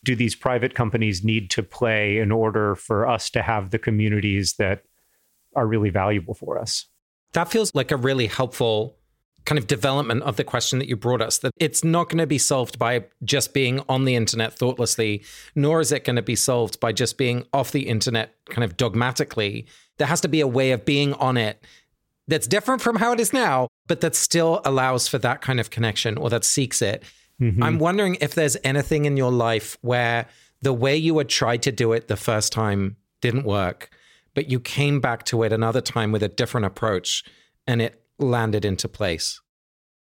do 0.05 0.15
these 0.15 0.35
private 0.35 0.75
companies 0.75 1.25
need 1.25 1.51
to 1.51 1.63
play 1.63 2.19
in 2.19 2.31
order 2.31 2.75
for 2.77 3.09
us 3.09 3.29
to 3.31 3.43
have 3.43 3.71
the 3.71 3.79
communities 3.79 4.55
that 4.55 4.85
are 5.57 5.67
really 5.67 5.91
valuable 5.91 6.35
for 6.35 6.59
us? 6.59 6.87
That 7.33 7.51
feels 7.51 7.75
like 7.75 7.91
a 7.91 7.97
really 7.97 8.29
helpful 8.29 8.97
kind 9.47 9.59
of 9.59 9.67
development 9.67 10.23
of 10.25 10.37
the 10.37 10.45
question 10.45 10.79
that 10.81 10.89
you 10.89 10.97
brought 10.97 11.23
us 11.23 11.39
that 11.39 11.53
it's 11.57 11.83
not 11.83 12.09
going 12.09 12.19
to 12.19 12.27
be 12.27 12.37
solved 12.37 12.79
by 12.79 13.05
just 13.25 13.55
being 13.55 13.81
on 13.89 14.05
the 14.05 14.17
internet 14.17 14.53
thoughtlessly, 14.53 15.23
nor 15.55 15.81
is 15.81 15.93
it 15.93 16.05
going 16.05 16.17
to 16.17 16.23
be 16.23 16.37
solved 16.37 16.79
by 16.81 16.93
just 16.93 17.17
being 17.17 17.47
off 17.53 17.71
the 17.71 17.89
internet 17.89 18.35
kind 18.51 18.65
of 18.65 18.77
dogmatically. 18.77 19.65
There 19.99 20.09
has 20.09 20.21
to 20.23 20.29
be 20.29 20.41
a 20.41 20.49
way 20.49 20.73
of 20.73 20.85
being 20.85 21.15
on 21.15 21.37
it 21.37 21.65
that's 22.29 22.49
different 22.49 22.83
from 22.83 22.97
how 22.97 23.13
it 23.13 23.21
is 23.21 23.33
now, 23.33 23.69
but 23.87 24.01
that 24.01 24.17
still 24.17 24.61
allows 24.65 25.07
for 25.07 25.19
that 25.19 25.41
kind 25.41 25.61
of 25.61 25.71
connection 25.71 26.19
or 26.19 26.29
that 26.31 26.45
seeks 26.45 26.83
it. 26.83 27.05
Mm-hmm. 27.41 27.63
I'm 27.63 27.79
wondering 27.79 28.17
if 28.21 28.35
there's 28.35 28.57
anything 28.65 29.05
in 29.05 29.17
your 29.17 29.31
life 29.31 29.79
where 29.81 30.27
the 30.61 30.73
way 30.73 30.97
you 30.97 31.17
had 31.19 31.29
tried 31.29 31.63
to 31.63 31.73
do 31.73 31.93
it 31.93 32.09
the 32.09 32.17
first 32.17 32.53
time 32.53 32.97
didn't 33.21 33.45
work, 33.45 33.91
but 34.35 34.51
you 34.51 34.59
came 34.59 35.01
back 35.01 35.25
to 35.27 35.45
it 35.45 35.53
another 35.53 35.81
time 35.81 36.11
with 36.11 36.25
a 36.25 36.29
different 36.29 36.67
approach 36.67 37.23
and 37.67 37.81
it 37.81 38.03
landed 38.19 38.65
into 38.65 38.89
place? 38.89 39.41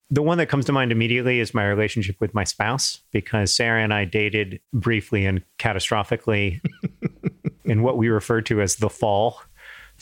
The 0.09 0.21
one 0.21 0.37
that 0.37 0.49
comes 0.49 0.65
to 0.65 0.71
mind 0.71 0.91
immediately 0.91 1.39
is 1.39 1.53
my 1.53 1.67
relationship 1.67 2.17
with 2.19 2.33
my 2.33 2.43
spouse, 2.43 3.01
because 3.11 3.53
Sarah 3.53 3.81
and 3.81 3.93
I 3.93 4.05
dated 4.05 4.59
briefly 4.71 5.25
and 5.25 5.43
catastrophically 5.57 6.61
in 7.65 7.81
what 7.81 7.97
we 7.97 8.09
refer 8.09 8.41
to 8.41 8.61
as 8.61 8.75
the 8.75 8.89
fall, 8.89 9.41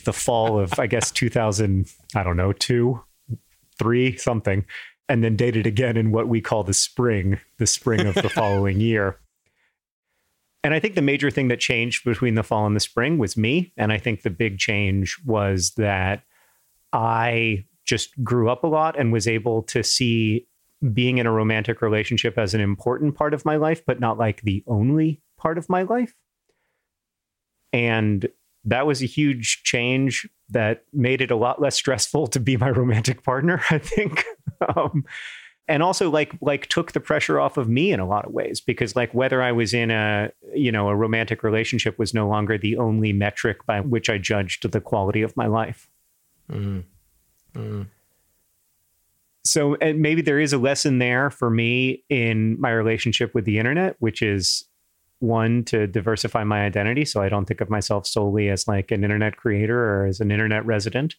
the 0.04 0.12
fall 0.12 0.58
of, 0.58 0.78
I 0.78 0.86
guess, 0.86 1.10
2000, 1.10 1.86
I 2.14 2.22
don't 2.22 2.36
know, 2.36 2.52
two, 2.52 3.02
three, 3.78 4.16
something, 4.16 4.66
and 5.08 5.24
then 5.24 5.36
dated 5.36 5.66
again 5.66 5.96
in 5.96 6.10
what 6.10 6.28
we 6.28 6.40
call 6.40 6.64
the 6.64 6.74
spring, 6.74 7.38
the 7.58 7.66
spring 7.66 8.06
of 8.06 8.14
the 8.14 8.28
following 8.34 8.80
year. 8.80 9.18
And 10.64 10.74
I 10.74 10.80
think 10.80 10.94
the 10.94 11.02
major 11.02 11.30
thing 11.30 11.48
that 11.48 11.58
changed 11.58 12.04
between 12.04 12.34
the 12.34 12.42
fall 12.42 12.66
and 12.66 12.76
the 12.76 12.80
spring 12.80 13.18
was 13.18 13.36
me. 13.36 13.72
And 13.76 13.92
I 13.92 13.98
think 13.98 14.22
the 14.22 14.30
big 14.30 14.58
change 14.58 15.18
was 15.24 15.72
that 15.76 16.22
I 16.92 17.64
just 17.84 18.10
grew 18.22 18.50
up 18.50 18.64
a 18.64 18.68
lot 18.68 18.98
and 18.98 19.12
was 19.12 19.26
able 19.26 19.62
to 19.64 19.82
see 19.82 20.46
being 20.92 21.18
in 21.18 21.26
a 21.26 21.32
romantic 21.32 21.80
relationship 21.80 22.38
as 22.38 22.54
an 22.54 22.60
important 22.60 23.14
part 23.14 23.34
of 23.34 23.44
my 23.44 23.56
life, 23.56 23.82
but 23.86 24.00
not 24.00 24.18
like 24.18 24.42
the 24.42 24.64
only 24.66 25.20
part 25.36 25.58
of 25.58 25.68
my 25.68 25.82
life. 25.82 26.14
And 27.72 28.28
that 28.64 28.86
was 28.86 29.02
a 29.02 29.06
huge 29.06 29.62
change 29.62 30.28
that 30.50 30.84
made 30.92 31.20
it 31.20 31.30
a 31.30 31.36
lot 31.36 31.60
less 31.60 31.74
stressful 31.74 32.26
to 32.28 32.40
be 32.40 32.56
my 32.56 32.70
romantic 32.70 33.22
partner, 33.22 33.62
I 33.70 33.78
think. 33.78 34.24
um, 34.76 35.04
and 35.68 35.82
also 35.82 36.10
like 36.10 36.34
like 36.40 36.66
took 36.66 36.92
the 36.92 37.00
pressure 37.00 37.38
off 37.38 37.56
of 37.56 37.68
me 37.68 37.92
in 37.92 38.00
a 38.00 38.06
lot 38.06 38.24
of 38.24 38.32
ways 38.32 38.60
because 38.60 38.96
like 38.96 39.14
whether 39.14 39.40
I 39.42 39.52
was 39.52 39.72
in 39.72 39.90
a 39.90 40.30
you 40.54 40.72
know 40.72 40.88
a 40.88 40.96
romantic 40.96 41.42
relationship 41.42 41.98
was 41.98 42.12
no 42.12 42.28
longer 42.28 42.58
the 42.58 42.76
only 42.76 43.12
metric 43.12 43.64
by 43.64 43.80
which 43.80 44.10
I 44.10 44.18
judged 44.18 44.70
the 44.70 44.80
quality 44.80 45.22
of 45.22 45.36
my 45.36 45.46
life. 45.46 45.88
Mm. 46.50 46.84
Mm. 47.54 47.86
So 49.44 49.76
maybe 49.80 50.22
there 50.22 50.38
is 50.38 50.52
a 50.52 50.58
lesson 50.58 50.98
there 50.98 51.28
for 51.30 51.50
me 51.50 52.04
in 52.08 52.60
my 52.60 52.70
relationship 52.70 53.34
with 53.34 53.44
the 53.44 53.58
internet, 53.58 53.96
which 53.98 54.22
is 54.22 54.64
one 55.18 55.64
to 55.64 55.86
diversify 55.86 56.42
my 56.42 56.64
identity 56.64 57.04
so 57.04 57.22
I 57.22 57.28
don't 57.28 57.44
think 57.44 57.60
of 57.60 57.70
myself 57.70 58.06
solely 58.06 58.48
as 58.48 58.66
like 58.66 58.90
an 58.90 59.04
internet 59.04 59.36
creator 59.36 59.78
or 59.78 60.06
as 60.06 60.20
an 60.20 60.30
internet 60.30 60.64
resident. 60.66 61.14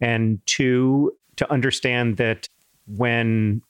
And 0.00 0.40
two, 0.46 1.16
to 1.36 1.50
understand 1.50 2.18
that 2.18 2.48
when 2.86 3.62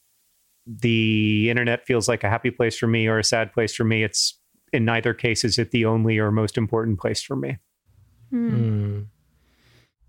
the 0.67 1.51
internet 1.51 1.87
feels 1.87 2.09
like 2.09 2.25
a 2.25 2.31
happy 2.31 2.51
place 2.51 2.77
for 2.77 2.87
me 2.87 3.07
or 3.07 3.19
a 3.19 3.25
sad 3.25 3.53
place 3.53 3.75
for 3.75 3.85
me, 3.85 4.03
it's 4.03 4.39
in 4.73 4.85
neither 4.85 5.13
case 5.13 5.45
is 5.45 5.59
it 5.59 5.71
the 5.71 5.85
only 5.85 6.19
or 6.19 6.31
most 6.31 6.57
important 6.57 6.99
place 6.99 7.23
for 7.23 7.37
me. 7.37 7.59
Mm. 8.33 9.07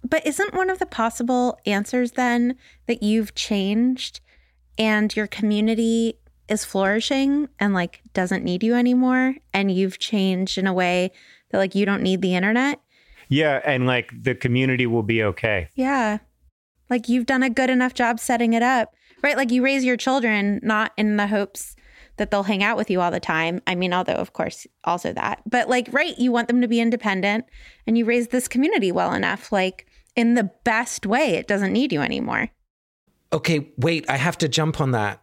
But 0.04 0.26
isn't 0.28 0.54
one 0.54 0.70
of 0.70 0.80
the 0.80 0.86
possible 0.86 1.58
answers 1.66 2.12
then 2.12 2.56
that 2.88 3.02
you've 3.02 3.36
changed 3.36 4.20
and 4.78 5.16
your 5.16 5.28
community 5.28 6.20
is 6.50 6.66
flourishing 6.66 7.48
and 7.60 7.74
like 7.74 8.02
doesn't 8.14 8.44
need 8.44 8.64
you 8.64 8.76
anymore 8.76 9.36
and 9.54 9.72
you've 9.72 10.00
changed 10.00 10.58
in 10.58 10.68
a 10.68 10.74
way 10.74 11.12
that 11.52 11.58
like 11.58 11.76
you 11.76 11.86
don't 11.86 12.04
need 12.04 12.22
the 12.22 12.36
internet? 12.36 12.80
Yeah, 13.30 13.62
and 13.66 13.88
like 13.88 14.12
the 14.22 14.36
community 14.36 14.86
will 14.86 15.04
be 15.04 15.24
okay. 15.24 15.70
Yeah. 15.76 16.20
Like 16.90 17.08
you've 17.08 17.26
done 17.26 17.44
a 17.44 17.50
good 17.50 17.70
enough 17.70 17.94
job 17.94 18.20
setting 18.20 18.54
it 18.54 18.62
up. 18.62 18.94
Right? 19.24 19.38
Like 19.38 19.52
you 19.52 19.64
raise 19.64 19.86
your 19.86 19.96
children 19.96 20.60
not 20.62 20.92
in 20.98 21.16
the 21.16 21.28
hopes 21.28 21.78
that 22.18 22.30
they'll 22.30 22.44
hang 22.44 22.62
out 22.62 22.78
with 22.78 22.92
you 22.92 23.00
all 23.00 23.10
the 23.10 23.20
time. 23.20 23.62
I 23.66 23.74
mean, 23.74 23.94
although 23.94 24.14
of 24.14 24.34
course 24.34 24.68
also 24.84 25.14
that. 25.14 25.42
But 25.50 25.70
like 25.70 25.88
right, 25.92 26.18
you 26.20 26.32
want 26.32 26.50
them 26.50 26.62
to 26.62 26.68
be 26.68 26.82
independent 26.82 27.46
and 27.88 27.98
you 27.98 28.04
raise 28.04 28.28
this 28.28 28.50
community 28.50 28.92
well 28.92 29.14
enough 29.14 29.52
like 29.52 29.88
in 30.16 30.36
the 30.36 30.50
best 30.64 31.06
way. 31.06 31.36
It 31.36 31.48
doesn't 31.48 31.74
need 31.74 31.92
you 31.92 32.02
anymore. 32.02 32.50
Okay, 33.32 33.72
wait, 33.78 34.06
I 34.10 34.18
have 34.18 34.38
to 34.40 34.48
jump 34.48 34.80
on 34.80 34.92
that. 34.92 35.22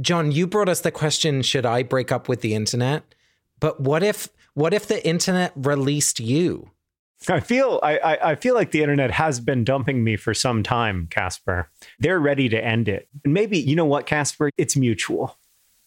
John, 0.00 0.32
you 0.32 0.46
brought 0.46 0.68
us 0.68 0.80
the 0.80 0.90
question 0.90 1.42
should 1.42 1.64
I 1.64 1.82
break 1.82 2.10
up 2.10 2.28
with 2.28 2.40
the 2.40 2.54
internet? 2.54 3.14
But 3.60 3.80
what 3.80 4.02
if 4.02 4.28
what 4.54 4.74
if 4.74 4.86
the 4.86 5.04
internet 5.06 5.52
released 5.54 6.20
you? 6.20 6.70
I 7.28 7.40
feel 7.40 7.80
I, 7.82 8.18
I 8.22 8.34
feel 8.34 8.54
like 8.54 8.72
the 8.72 8.82
internet 8.82 9.10
has 9.12 9.40
been 9.40 9.64
dumping 9.64 10.04
me 10.04 10.16
for 10.16 10.34
some 10.34 10.62
time, 10.62 11.06
Casper. 11.10 11.70
They're 11.98 12.18
ready 12.18 12.48
to 12.48 12.62
end 12.62 12.88
it. 12.88 13.08
And 13.24 13.32
maybe 13.32 13.58
you 13.58 13.76
know 13.76 13.84
what, 13.84 14.06
Casper? 14.06 14.50
It's 14.58 14.76
mutual. 14.76 15.38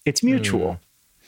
It's 0.06 0.24
mutual. 0.24 0.80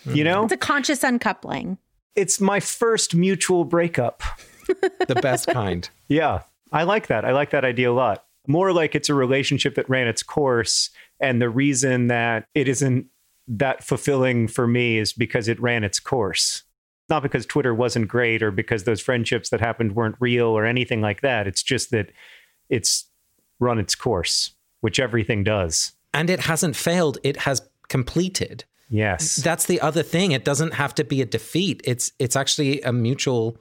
Mm. 0.07 0.15
You 0.15 0.23
know? 0.23 0.43
It's 0.45 0.53
a 0.53 0.57
conscious 0.57 1.03
uncoupling. 1.03 1.77
It's 2.15 2.39
my 2.39 2.59
first 2.59 3.13
mutual 3.13 3.65
breakup. 3.65 4.23
the 5.07 5.15
best 5.15 5.47
kind. 5.47 5.89
Yeah. 6.07 6.43
I 6.71 6.83
like 6.83 7.07
that. 7.07 7.25
I 7.25 7.31
like 7.31 7.51
that 7.51 7.65
idea 7.65 7.91
a 7.91 7.93
lot. 7.93 8.25
More 8.47 8.71
like 8.71 8.95
it's 8.95 9.09
a 9.09 9.13
relationship 9.13 9.75
that 9.75 9.89
ran 9.89 10.07
its 10.07 10.23
course. 10.23 10.89
And 11.19 11.41
the 11.41 11.49
reason 11.49 12.07
that 12.07 12.45
it 12.55 12.67
isn't 12.67 13.07
that 13.47 13.83
fulfilling 13.83 14.47
for 14.47 14.67
me 14.67 14.97
is 14.97 15.13
because 15.13 15.47
it 15.47 15.59
ran 15.59 15.83
its 15.83 15.99
course. 15.99 16.63
Not 17.09 17.23
because 17.23 17.45
Twitter 17.45 17.73
wasn't 17.73 18.07
great 18.07 18.43
or 18.43 18.51
because 18.51 18.83
those 18.83 19.01
friendships 19.01 19.49
that 19.49 19.59
happened 19.59 19.95
weren't 19.95 20.15
real 20.19 20.47
or 20.47 20.65
anything 20.65 21.01
like 21.01 21.21
that. 21.21 21.47
It's 21.47 21.63
just 21.63 21.89
that 21.91 22.11
it's 22.69 23.05
run 23.59 23.79
its 23.79 23.95
course, 23.95 24.51
which 24.81 24.99
everything 24.99 25.43
does. 25.43 25.93
And 26.13 26.29
it 26.29 26.41
hasn't 26.41 26.75
failed, 26.75 27.17
it 27.23 27.37
has 27.37 27.67
completed. 27.87 28.63
Yes. 28.89 29.37
That's 29.37 29.65
the 29.65 29.81
other 29.81 30.03
thing. 30.03 30.31
It 30.31 30.45
doesn't 30.45 30.73
have 30.75 30.95
to 30.95 31.03
be 31.03 31.21
a 31.21 31.25
defeat. 31.25 31.81
It's 31.83 32.11
it's 32.19 32.35
actually 32.35 32.81
a 32.81 32.91
mutual 32.91 33.57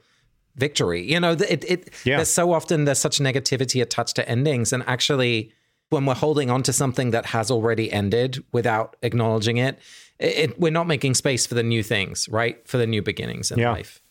victory. 0.59 1.11
You 1.11 1.21
know, 1.21 1.33
it, 1.33 1.65
it 1.65 1.91
yeah. 2.05 2.17
there's 2.17 2.31
so 2.31 2.53
often 2.53 2.85
there's 2.85 2.99
such 2.99 3.19
negativity 3.19 3.81
attached 3.83 4.17
to 4.17 4.29
endings, 4.29 4.73
and 4.73 4.83
actually, 4.87 5.53
when 5.91 6.05
we're 6.07 6.15
holding 6.15 6.51
on 6.51 6.63
to 6.65 6.73
something 6.73 7.13
that 7.13 7.27
has 7.27 7.51
already 7.51 7.91
ended 7.93 8.45
without 8.53 8.97
acknowledging 9.03 9.57
it, 9.57 9.79
it, 10.19 10.59
we're 10.61 10.73
not 10.73 10.87
making 10.87 11.15
space 11.15 11.47
for 11.47 11.55
the 11.55 11.63
new 11.63 11.83
things, 11.83 12.29
right? 12.29 12.67
For 12.69 12.77
the 12.77 12.87
new 12.87 13.03
beginnings 13.03 13.51
in 13.51 13.59
yeah. 13.59 13.71
life. 13.71 14.03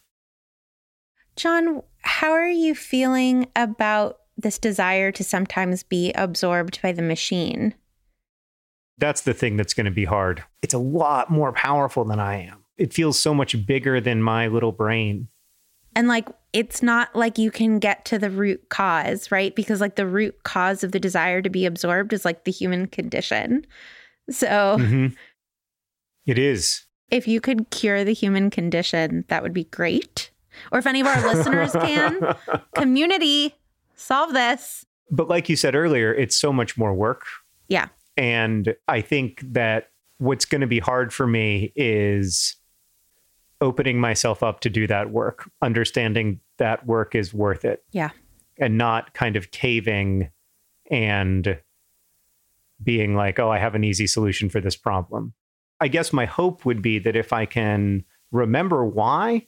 John, 1.35 1.83
how 2.01 2.31
are 2.31 2.49
you 2.49 2.73
feeling 2.73 3.47
about 3.55 4.17
this 4.37 4.57
desire 4.57 5.11
to 5.11 5.23
sometimes 5.23 5.83
be 5.83 6.11
absorbed 6.13 6.81
by 6.81 6.91
the 6.91 7.01
machine? 7.01 7.75
That's 8.97 9.21
the 9.21 9.33
thing 9.33 9.57
that's 9.57 9.75
going 9.75 9.85
to 9.85 9.91
be 9.91 10.05
hard. 10.05 10.43
It's 10.63 10.73
a 10.73 10.79
lot 10.79 11.29
more 11.29 11.51
powerful 11.51 12.05
than 12.05 12.19
I 12.19 12.41
am. 12.41 12.63
It 12.77 12.93
feels 12.93 13.19
so 13.19 13.33
much 13.33 13.65
bigger 13.67 14.01
than 14.01 14.21
my 14.21 14.47
little 14.47 14.71
brain. 14.71 15.27
And 15.97 16.07
like, 16.07 16.29
it's 16.53 16.83
not 16.83 17.13
like 17.15 17.37
you 17.39 17.49
can 17.49 17.79
get 17.79 18.05
to 18.05 18.19
the 18.19 18.29
root 18.29 18.69
cause, 18.69 19.31
right? 19.31 19.55
Because 19.55 19.81
like 19.81 19.95
the 19.95 20.05
root 20.05 20.43
cause 20.43 20.83
of 20.83 20.91
the 20.91 20.99
desire 20.99 21.41
to 21.41 21.49
be 21.49 21.65
absorbed 21.65 22.13
is 22.13 22.23
like 22.23 22.43
the 22.43 22.51
human 22.51 22.85
condition. 22.85 23.65
So 24.29 24.77
Mhm. 24.79 25.15
It 26.27 26.37
is. 26.37 26.83
if 27.09 27.27
you 27.27 27.41
could 27.41 27.69
cure 27.71 28.03
the 28.03 28.13
human 28.13 28.49
condition, 28.51 29.23
that 29.29 29.41
would 29.41 29.53
be 29.53 29.63
great. 29.63 30.29
Or 30.71 30.77
if 30.79 30.85
any 30.85 31.01
of 31.01 31.07
our 31.07 31.33
listeners 31.33 31.71
can, 31.71 32.35
community, 32.75 33.55
solve 33.95 34.33
this. 34.33 34.85
But 35.09 35.29
like 35.29 35.47
you 35.49 35.55
said 35.55 35.73
earlier, 35.73 36.13
it's 36.13 36.35
so 36.37 36.51
much 36.53 36.77
more 36.77 36.93
work. 36.93 37.23
Yeah. 37.69 37.87
And 38.17 38.75
I 38.87 39.01
think 39.01 39.41
that 39.53 39.89
what's 40.19 40.45
going 40.45 40.61
to 40.61 40.67
be 40.67 40.79
hard 40.79 41.11
for 41.13 41.25
me 41.25 41.71
is 41.75 42.56
opening 43.61 43.99
myself 43.99 44.43
up 44.43 44.59
to 44.61 44.69
do 44.69 44.87
that 44.87 45.09
work, 45.11 45.49
understanding 45.61 46.39
that 46.57 46.85
work 46.85 47.15
is 47.15 47.33
worth 47.33 47.65
it 47.65 47.83
Yeah. 47.91 48.09
and 48.59 48.77
not 48.77 49.13
kind 49.13 49.35
of 49.35 49.51
caving 49.51 50.29
and 50.91 51.59
being 52.83 53.15
like, 53.15 53.39
oh, 53.39 53.49
I 53.51 53.57
have 53.57 53.75
an 53.75 53.83
easy 53.83 54.05
solution 54.07 54.49
for 54.49 54.61
this 54.61 54.75
problem. 54.75 55.33
I 55.79 55.87
guess 55.87 56.13
my 56.13 56.25
hope 56.25 56.65
would 56.65 56.81
be 56.81 56.99
that 56.99 57.15
if 57.15 57.33
I 57.33 57.45
can 57.45 58.03
remember 58.31 58.85
why 58.85 59.47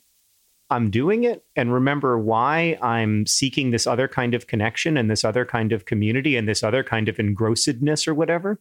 I'm 0.71 0.89
doing 0.91 1.23
it 1.23 1.43
and 1.55 1.73
remember 1.73 2.17
why 2.17 2.77
I'm 2.81 3.25
seeking 3.25 3.71
this 3.71 3.87
other 3.87 4.07
kind 4.07 4.33
of 4.35 4.47
connection 4.47 4.97
and 4.97 5.09
this 5.09 5.23
other 5.23 5.45
kind 5.45 5.71
of 5.71 5.85
community 5.85 6.35
and 6.35 6.47
this 6.47 6.63
other 6.63 6.83
kind 6.83 7.09
of 7.09 7.17
engrossedness 7.17 8.07
or 8.07 8.13
whatever, 8.13 8.59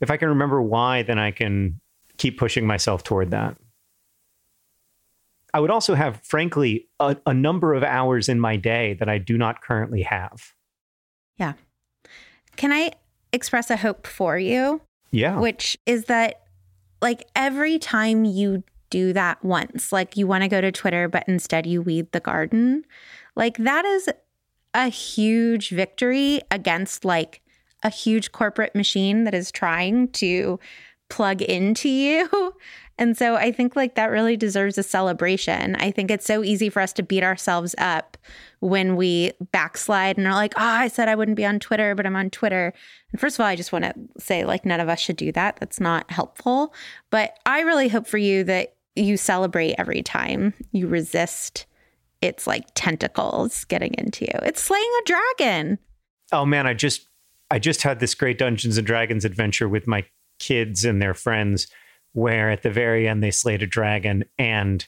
if 0.00 0.10
I 0.10 0.16
can 0.16 0.28
remember 0.28 0.60
why, 0.60 1.02
then 1.02 1.18
I 1.18 1.30
can 1.30 1.80
keep 2.16 2.38
pushing 2.38 2.66
myself 2.66 3.02
toward 3.04 3.30
that. 3.30 3.56
I 5.56 5.58
would 5.58 5.70
also 5.70 5.94
have, 5.94 6.20
frankly, 6.22 6.86
a, 7.00 7.16
a 7.24 7.32
number 7.32 7.72
of 7.72 7.82
hours 7.82 8.28
in 8.28 8.38
my 8.38 8.56
day 8.56 8.92
that 8.98 9.08
I 9.08 9.16
do 9.16 9.38
not 9.38 9.62
currently 9.62 10.02
have. 10.02 10.52
Yeah. 11.38 11.54
Can 12.56 12.72
I 12.72 12.92
express 13.32 13.70
a 13.70 13.76
hope 13.78 14.06
for 14.06 14.38
you? 14.38 14.82
Yeah. 15.12 15.38
Which 15.38 15.78
is 15.86 16.04
that, 16.04 16.42
like, 17.00 17.26
every 17.34 17.78
time 17.78 18.26
you 18.26 18.64
do 18.90 19.14
that 19.14 19.42
once, 19.42 19.92
like 19.92 20.14
you 20.14 20.26
want 20.26 20.42
to 20.42 20.48
go 20.48 20.60
to 20.60 20.70
Twitter, 20.70 21.08
but 21.08 21.24
instead 21.26 21.64
you 21.64 21.80
weed 21.80 22.12
the 22.12 22.20
garden, 22.20 22.84
like, 23.34 23.56
that 23.56 23.86
is 23.86 24.10
a 24.74 24.88
huge 24.88 25.70
victory 25.70 26.42
against, 26.50 27.02
like, 27.02 27.40
a 27.82 27.88
huge 27.88 28.30
corporate 28.30 28.74
machine 28.74 29.24
that 29.24 29.32
is 29.32 29.50
trying 29.50 30.08
to 30.08 30.60
plug 31.08 31.42
into 31.42 31.88
you. 31.88 32.54
And 32.98 33.16
so 33.16 33.36
I 33.36 33.52
think 33.52 33.76
like 33.76 33.94
that 33.96 34.06
really 34.06 34.36
deserves 34.36 34.78
a 34.78 34.82
celebration. 34.82 35.76
I 35.76 35.90
think 35.90 36.10
it's 36.10 36.24
so 36.24 36.42
easy 36.42 36.70
for 36.70 36.80
us 36.80 36.94
to 36.94 37.02
beat 37.02 37.22
ourselves 37.22 37.74
up 37.76 38.16
when 38.60 38.96
we 38.96 39.32
backslide 39.52 40.16
and 40.16 40.26
are 40.26 40.32
like, 40.32 40.54
oh, 40.56 40.64
I 40.64 40.88
said 40.88 41.08
I 41.08 41.14
wouldn't 41.14 41.36
be 41.36 41.44
on 41.44 41.60
Twitter, 41.60 41.94
but 41.94 42.06
I'm 42.06 42.16
on 42.16 42.30
Twitter. 42.30 42.72
And 43.12 43.20
first 43.20 43.36
of 43.36 43.40
all, 43.40 43.46
I 43.46 43.56
just 43.56 43.70
want 43.72 43.84
to 43.84 43.94
say 44.18 44.44
like 44.44 44.64
none 44.64 44.80
of 44.80 44.88
us 44.88 44.98
should 44.98 45.16
do 45.16 45.30
that. 45.32 45.58
That's 45.60 45.78
not 45.78 46.10
helpful. 46.10 46.72
But 47.10 47.38
I 47.44 47.60
really 47.60 47.88
hope 47.88 48.06
for 48.06 48.18
you 48.18 48.44
that 48.44 48.76
you 48.94 49.18
celebrate 49.18 49.74
every 49.76 50.02
time 50.02 50.54
you 50.72 50.88
resist 50.88 51.66
its 52.22 52.46
like 52.46 52.64
tentacles 52.74 53.64
getting 53.64 53.94
into 53.98 54.24
you. 54.24 54.38
It's 54.42 54.62
slaying 54.62 54.90
a 55.00 55.04
dragon. 55.04 55.78
oh 56.32 56.46
man, 56.46 56.66
I 56.66 56.72
just 56.72 57.08
I 57.50 57.58
just 57.58 57.82
had 57.82 58.00
this 58.00 58.14
great 58.14 58.38
Dungeons 58.38 58.78
and 58.78 58.86
Dragons 58.86 59.26
adventure 59.26 59.68
with 59.68 59.86
my 59.86 60.04
kids 60.38 60.84
and 60.84 61.00
their 61.00 61.14
friends 61.14 61.68
where 62.12 62.50
at 62.50 62.62
the 62.62 62.70
very 62.70 63.06
end 63.06 63.22
they 63.22 63.30
slayed 63.30 63.62
a 63.62 63.66
dragon 63.66 64.24
and 64.38 64.86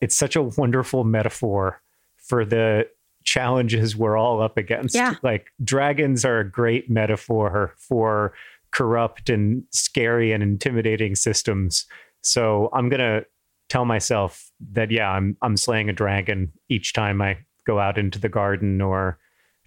it's 0.00 0.16
such 0.16 0.36
a 0.36 0.42
wonderful 0.42 1.04
metaphor 1.04 1.80
for 2.16 2.44
the 2.44 2.86
challenges 3.24 3.96
we're 3.96 4.16
all 4.16 4.42
up 4.42 4.56
against. 4.56 4.94
Yeah. 4.94 5.14
Like 5.22 5.48
dragons 5.64 6.24
are 6.24 6.40
a 6.40 6.50
great 6.50 6.90
metaphor 6.90 7.74
for 7.76 8.34
corrupt 8.70 9.30
and 9.30 9.64
scary 9.70 10.32
and 10.32 10.42
intimidating 10.42 11.14
systems. 11.14 11.86
So 12.20 12.68
I'm 12.72 12.88
going 12.88 13.00
to 13.00 13.26
tell 13.68 13.84
myself 13.84 14.50
that 14.72 14.90
yeah, 14.90 15.10
I'm 15.10 15.36
I'm 15.42 15.56
slaying 15.56 15.88
a 15.88 15.92
dragon 15.92 16.52
each 16.68 16.92
time 16.92 17.20
I 17.20 17.38
go 17.66 17.78
out 17.80 17.98
into 17.98 18.18
the 18.18 18.28
garden 18.28 18.80
or 18.80 19.18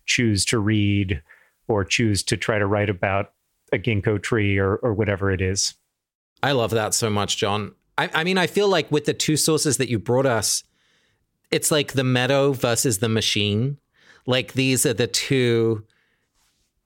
choose 0.05 0.45
to 0.45 0.59
read 0.59 1.21
or 1.67 1.83
choose 1.83 2.23
to 2.23 2.37
try 2.37 2.57
to 2.59 2.65
write 2.65 2.89
about 2.89 3.33
a 3.71 3.77
ginkgo 3.77 4.21
tree 4.21 4.57
or 4.57 4.75
or 4.77 4.93
whatever 4.93 5.31
it 5.31 5.41
is. 5.41 5.75
I 6.41 6.53
love 6.53 6.71
that 6.71 6.93
so 6.93 7.09
much, 7.09 7.37
John. 7.37 7.73
I, 7.97 8.09
I 8.13 8.23
mean, 8.23 8.37
I 8.37 8.47
feel 8.47 8.69
like 8.69 8.91
with 8.91 9.05
the 9.05 9.13
two 9.13 9.35
sources 9.35 9.77
that 9.77 9.89
you 9.89 9.99
brought 9.99 10.25
us, 10.25 10.63
it's 11.51 11.71
like 11.71 11.93
the 11.93 12.03
meadow 12.03 12.53
versus 12.53 12.99
the 12.99 13.09
machine. 13.09 13.77
Like 14.25 14.53
these 14.53 14.85
are 14.85 14.93
the 14.93 15.07
two 15.07 15.83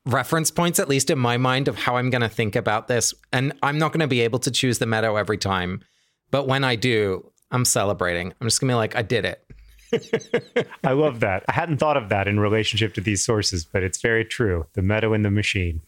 reference 0.05 0.51
points, 0.51 0.79
at 0.79 0.89
least 0.89 1.09
in 1.09 1.19
my 1.19 1.37
mind, 1.37 1.67
of 1.67 1.77
how 1.77 1.97
I'm 1.97 2.09
going 2.09 2.21
to 2.21 2.29
think 2.29 2.55
about 2.55 2.87
this. 2.87 3.13
And 3.31 3.53
I'm 3.61 3.77
not 3.77 3.91
going 3.91 3.99
to 3.99 4.07
be 4.07 4.21
able 4.21 4.39
to 4.39 4.51
choose 4.51 4.79
the 4.79 4.85
meadow 4.85 5.15
every 5.15 5.37
time. 5.37 5.81
But 6.31 6.47
when 6.47 6.63
I 6.63 6.75
do, 6.75 7.31
I'm 7.51 7.65
celebrating. 7.65 8.33
I'm 8.39 8.47
just 8.47 8.59
going 8.59 8.69
to 8.69 8.73
be 8.73 8.77
like, 8.77 8.95
I 8.95 9.03
did 9.03 9.25
it. 9.25 10.67
I 10.83 10.93
love 10.93 11.19
that. 11.19 11.43
I 11.47 11.51
hadn't 11.51 11.77
thought 11.77 11.97
of 11.97 12.09
that 12.09 12.27
in 12.27 12.39
relationship 12.39 12.95
to 12.95 13.01
these 13.01 13.23
sources, 13.23 13.65
but 13.65 13.83
it's 13.83 14.01
very 14.01 14.25
true. 14.25 14.65
The 14.73 14.81
meadow 14.81 15.13
and 15.13 15.23
the 15.23 15.29
machine. 15.29 15.81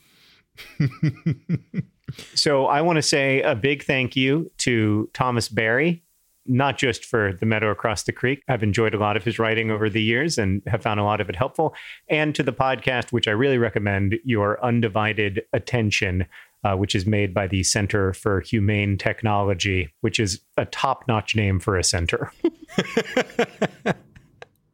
so 2.36 2.66
I 2.68 2.82
want 2.82 2.98
to 2.98 3.02
say 3.02 3.42
a 3.42 3.56
big 3.56 3.84
thank 3.84 4.16
you 4.16 4.52
to 4.60 5.10
Thomas 5.14 5.50
Berry, 5.50 6.04
not 6.46 6.78
just 6.78 7.06
for 7.06 7.34
The 7.34 7.46
Meadow 7.46 7.72
Across 7.72 8.04
the 8.04 8.12
Creek. 8.12 8.44
I've 8.48 8.64
enjoyed 8.64 8.94
a 8.94 9.00
lot 9.00 9.18
of 9.18 9.24
his 9.24 9.40
writing 9.40 9.72
over 9.72 9.90
the 9.90 10.02
years 10.02 10.38
and 10.38 10.62
have 10.68 10.84
found 10.84 11.00
a 11.00 11.04
lot 11.04 11.22
of 11.22 11.30
it 11.30 11.36
helpful. 11.36 11.74
And 12.10 12.36
to 12.36 12.44
the 12.44 12.54
podcast, 12.54 13.12
which 13.12 13.28
I 13.28 13.32
really 13.32 13.58
recommend, 13.58 14.16
Your 14.24 14.64
Undivided 14.64 15.44
Attention, 15.54 16.26
uh, 16.64 16.76
which 16.76 16.96
is 16.96 17.06
made 17.06 17.34
by 17.34 17.48
the 17.48 17.64
Center 17.64 18.14
for 18.14 18.42
Humane 18.42 18.98
Technology, 18.98 19.94
which 20.02 20.20
is 20.20 20.42
a 20.58 20.66
top 20.66 21.08
notch 21.08 21.36
name 21.36 21.60
for 21.60 21.78
a 21.78 21.84
center. 21.84 22.32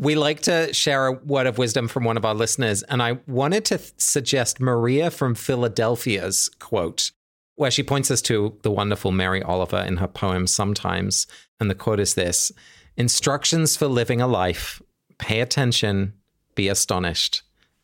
We 0.03 0.17
like 0.17 0.41
to 0.41 0.75
share 0.75 1.07
a 1.07 1.13
word 1.13 1.47
of 1.47 1.59
wisdom 1.59 1.87
from 1.87 2.03
one 2.03 2.17
of 2.17 2.25
our 2.25 2.35
listeners, 2.35 2.83
and 2.83 3.01
I 3.01 3.21
wanted 3.29 3.65
to 3.67 3.79
th- 3.79 3.93
suggest 3.99 4.59
Maria 4.59 5.13
from 5.13 5.37
Philadelphia's 5.37 6.51
quote, 6.59 7.13
where 7.55 7.71
she 7.71 7.85
points 7.85 8.11
us 8.11 8.21
to 8.23 8.59
the 8.63 8.73
wonderful 8.73 9.13
Mary 9.13 9.45
Oliver 9.45 9.77
in 9.77 9.99
her 9.99 10.09
poem 10.09 10.49
Sometimes. 10.49 11.29
And 11.61 11.71
the 11.71 11.77
quote 11.77 12.01
is 12.01 12.15
this 12.15 12.51
Instructions 12.97 13.77
for 13.77 13.87
living 13.87 14.21
a 14.21 14.27
life. 14.27 14.83
Pay 15.19 15.39
attention, 15.39 16.15
be 16.57 16.67
astonished, 16.67 17.43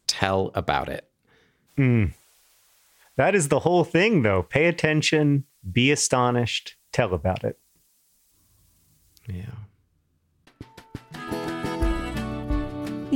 tell 0.08 0.50
about 0.56 0.88
it. 0.88 1.08
Hmm. 1.76 2.06
That 3.14 3.36
is 3.36 3.46
the 3.46 3.60
whole 3.60 3.84
thing, 3.84 4.22
though. 4.22 4.42
Pay 4.42 4.66
attention, 4.66 5.44
be 5.70 5.92
astonished, 5.92 6.74
tell 6.90 7.14
about 7.14 7.44
it. 7.44 7.60
Yeah. 9.28 9.54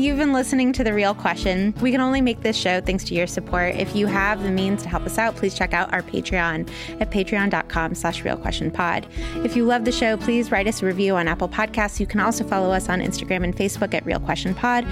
You've 0.03 0.19
been 0.19 0.33
listening 0.33 0.73
to 0.73 0.83
The 0.83 0.93
Real 0.93 1.15
Question. 1.15 1.73
We 1.81 1.93
can 1.93 2.01
only 2.01 2.21
make 2.21 2.41
this 2.41 2.57
show 2.57 2.81
thanks 2.81 3.05
to 3.05 3.15
your 3.15 3.29
support. 3.29 3.77
If 3.77 3.95
you 3.95 4.09
have 4.09 4.43
the 4.43 4.51
means 4.51 4.83
to 4.83 4.89
help 4.89 5.05
us 5.07 5.17
out, 5.17 5.37
please 5.37 5.55
check 5.55 5.73
out 5.73 5.93
our 5.95 6.03
Patreon 6.03 6.69
at 7.01 7.13
patreon.com 7.13 7.95
slash 7.95 8.25
realquestionpod. 8.25 9.05
If 9.45 9.55
you 9.55 9.65
love 9.65 9.85
the 9.85 9.93
show, 9.93 10.17
please 10.17 10.51
write 10.51 10.67
us 10.67 10.83
a 10.83 10.87
review 10.87 11.15
on 11.15 11.29
Apple 11.29 11.49
Podcasts. 11.49 12.01
You 12.01 12.07
can 12.09 12.19
also 12.19 12.43
follow 12.43 12.73
us 12.73 12.89
on 12.89 12.99
Instagram 13.01 13.45
and 13.45 13.55
Facebook 13.57 13.95
at 13.95 14.05
Real 14.05 14.19
Question 14.19 14.57
Pod. 14.57 14.85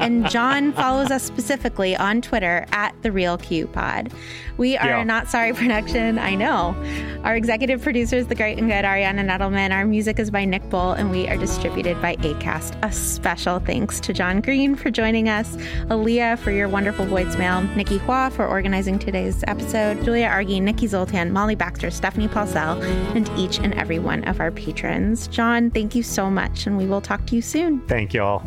And 0.00 0.30
John 0.30 0.72
follows 0.72 1.10
us 1.10 1.22
specifically 1.22 1.94
on 1.94 2.22
Twitter 2.22 2.64
at 2.72 2.94
The 3.02 3.12
Real 3.12 3.36
Q 3.36 3.66
Pod. 3.66 4.14
We 4.56 4.78
are 4.78 4.86
Yeah. 4.88 5.00
a 5.02 5.04
Not 5.04 5.28
Sorry 5.28 5.52
production, 5.52 6.18
I 6.18 6.36
know. 6.36 6.74
Our 7.22 7.36
executive 7.36 7.82
producer 7.82 8.16
is 8.16 8.28
the 8.28 8.34
great 8.34 8.56
and 8.58 8.68
good 8.70 8.84
Ariana 8.86 9.28
Nettleman. 9.28 9.72
Our 9.72 9.84
music 9.84 10.18
is 10.18 10.30
by 10.30 10.46
Nick 10.46 10.70
Bull, 10.70 10.92
and 10.92 11.10
we 11.10 11.28
are 11.28 11.36
distributed 11.36 12.00
by 12.00 12.16
ACAST. 12.16 12.82
A 12.82 12.90
special 12.92 13.58
thanks 13.58 14.00
to 14.00 14.14
John 14.14 14.40
Green 14.40 14.53
for 14.54 14.88
joining 14.88 15.28
us, 15.28 15.56
Aaliyah 15.88 16.38
for 16.38 16.52
your 16.52 16.68
wonderful 16.68 17.04
voicemail, 17.06 17.74
Nikki 17.74 17.98
Hua 17.98 18.30
for 18.30 18.46
organizing 18.46 19.00
today's 19.00 19.42
episode, 19.48 20.04
Julia 20.04 20.26
Argy, 20.26 20.60
Nikki 20.60 20.86
Zoltan, 20.86 21.32
Molly 21.32 21.56
Baxter, 21.56 21.90
Stephanie 21.90 22.28
Paulsell, 22.28 22.80
and 23.16 23.28
each 23.36 23.58
and 23.58 23.74
every 23.74 23.98
one 23.98 24.22
of 24.24 24.38
our 24.38 24.52
patrons. 24.52 25.26
John, 25.26 25.72
thank 25.72 25.96
you 25.96 26.04
so 26.04 26.30
much, 26.30 26.68
and 26.68 26.78
we 26.78 26.86
will 26.86 27.00
talk 27.00 27.26
to 27.26 27.34
you 27.34 27.42
soon. 27.42 27.80
Thank 27.88 28.14
you 28.14 28.22
all. 28.22 28.46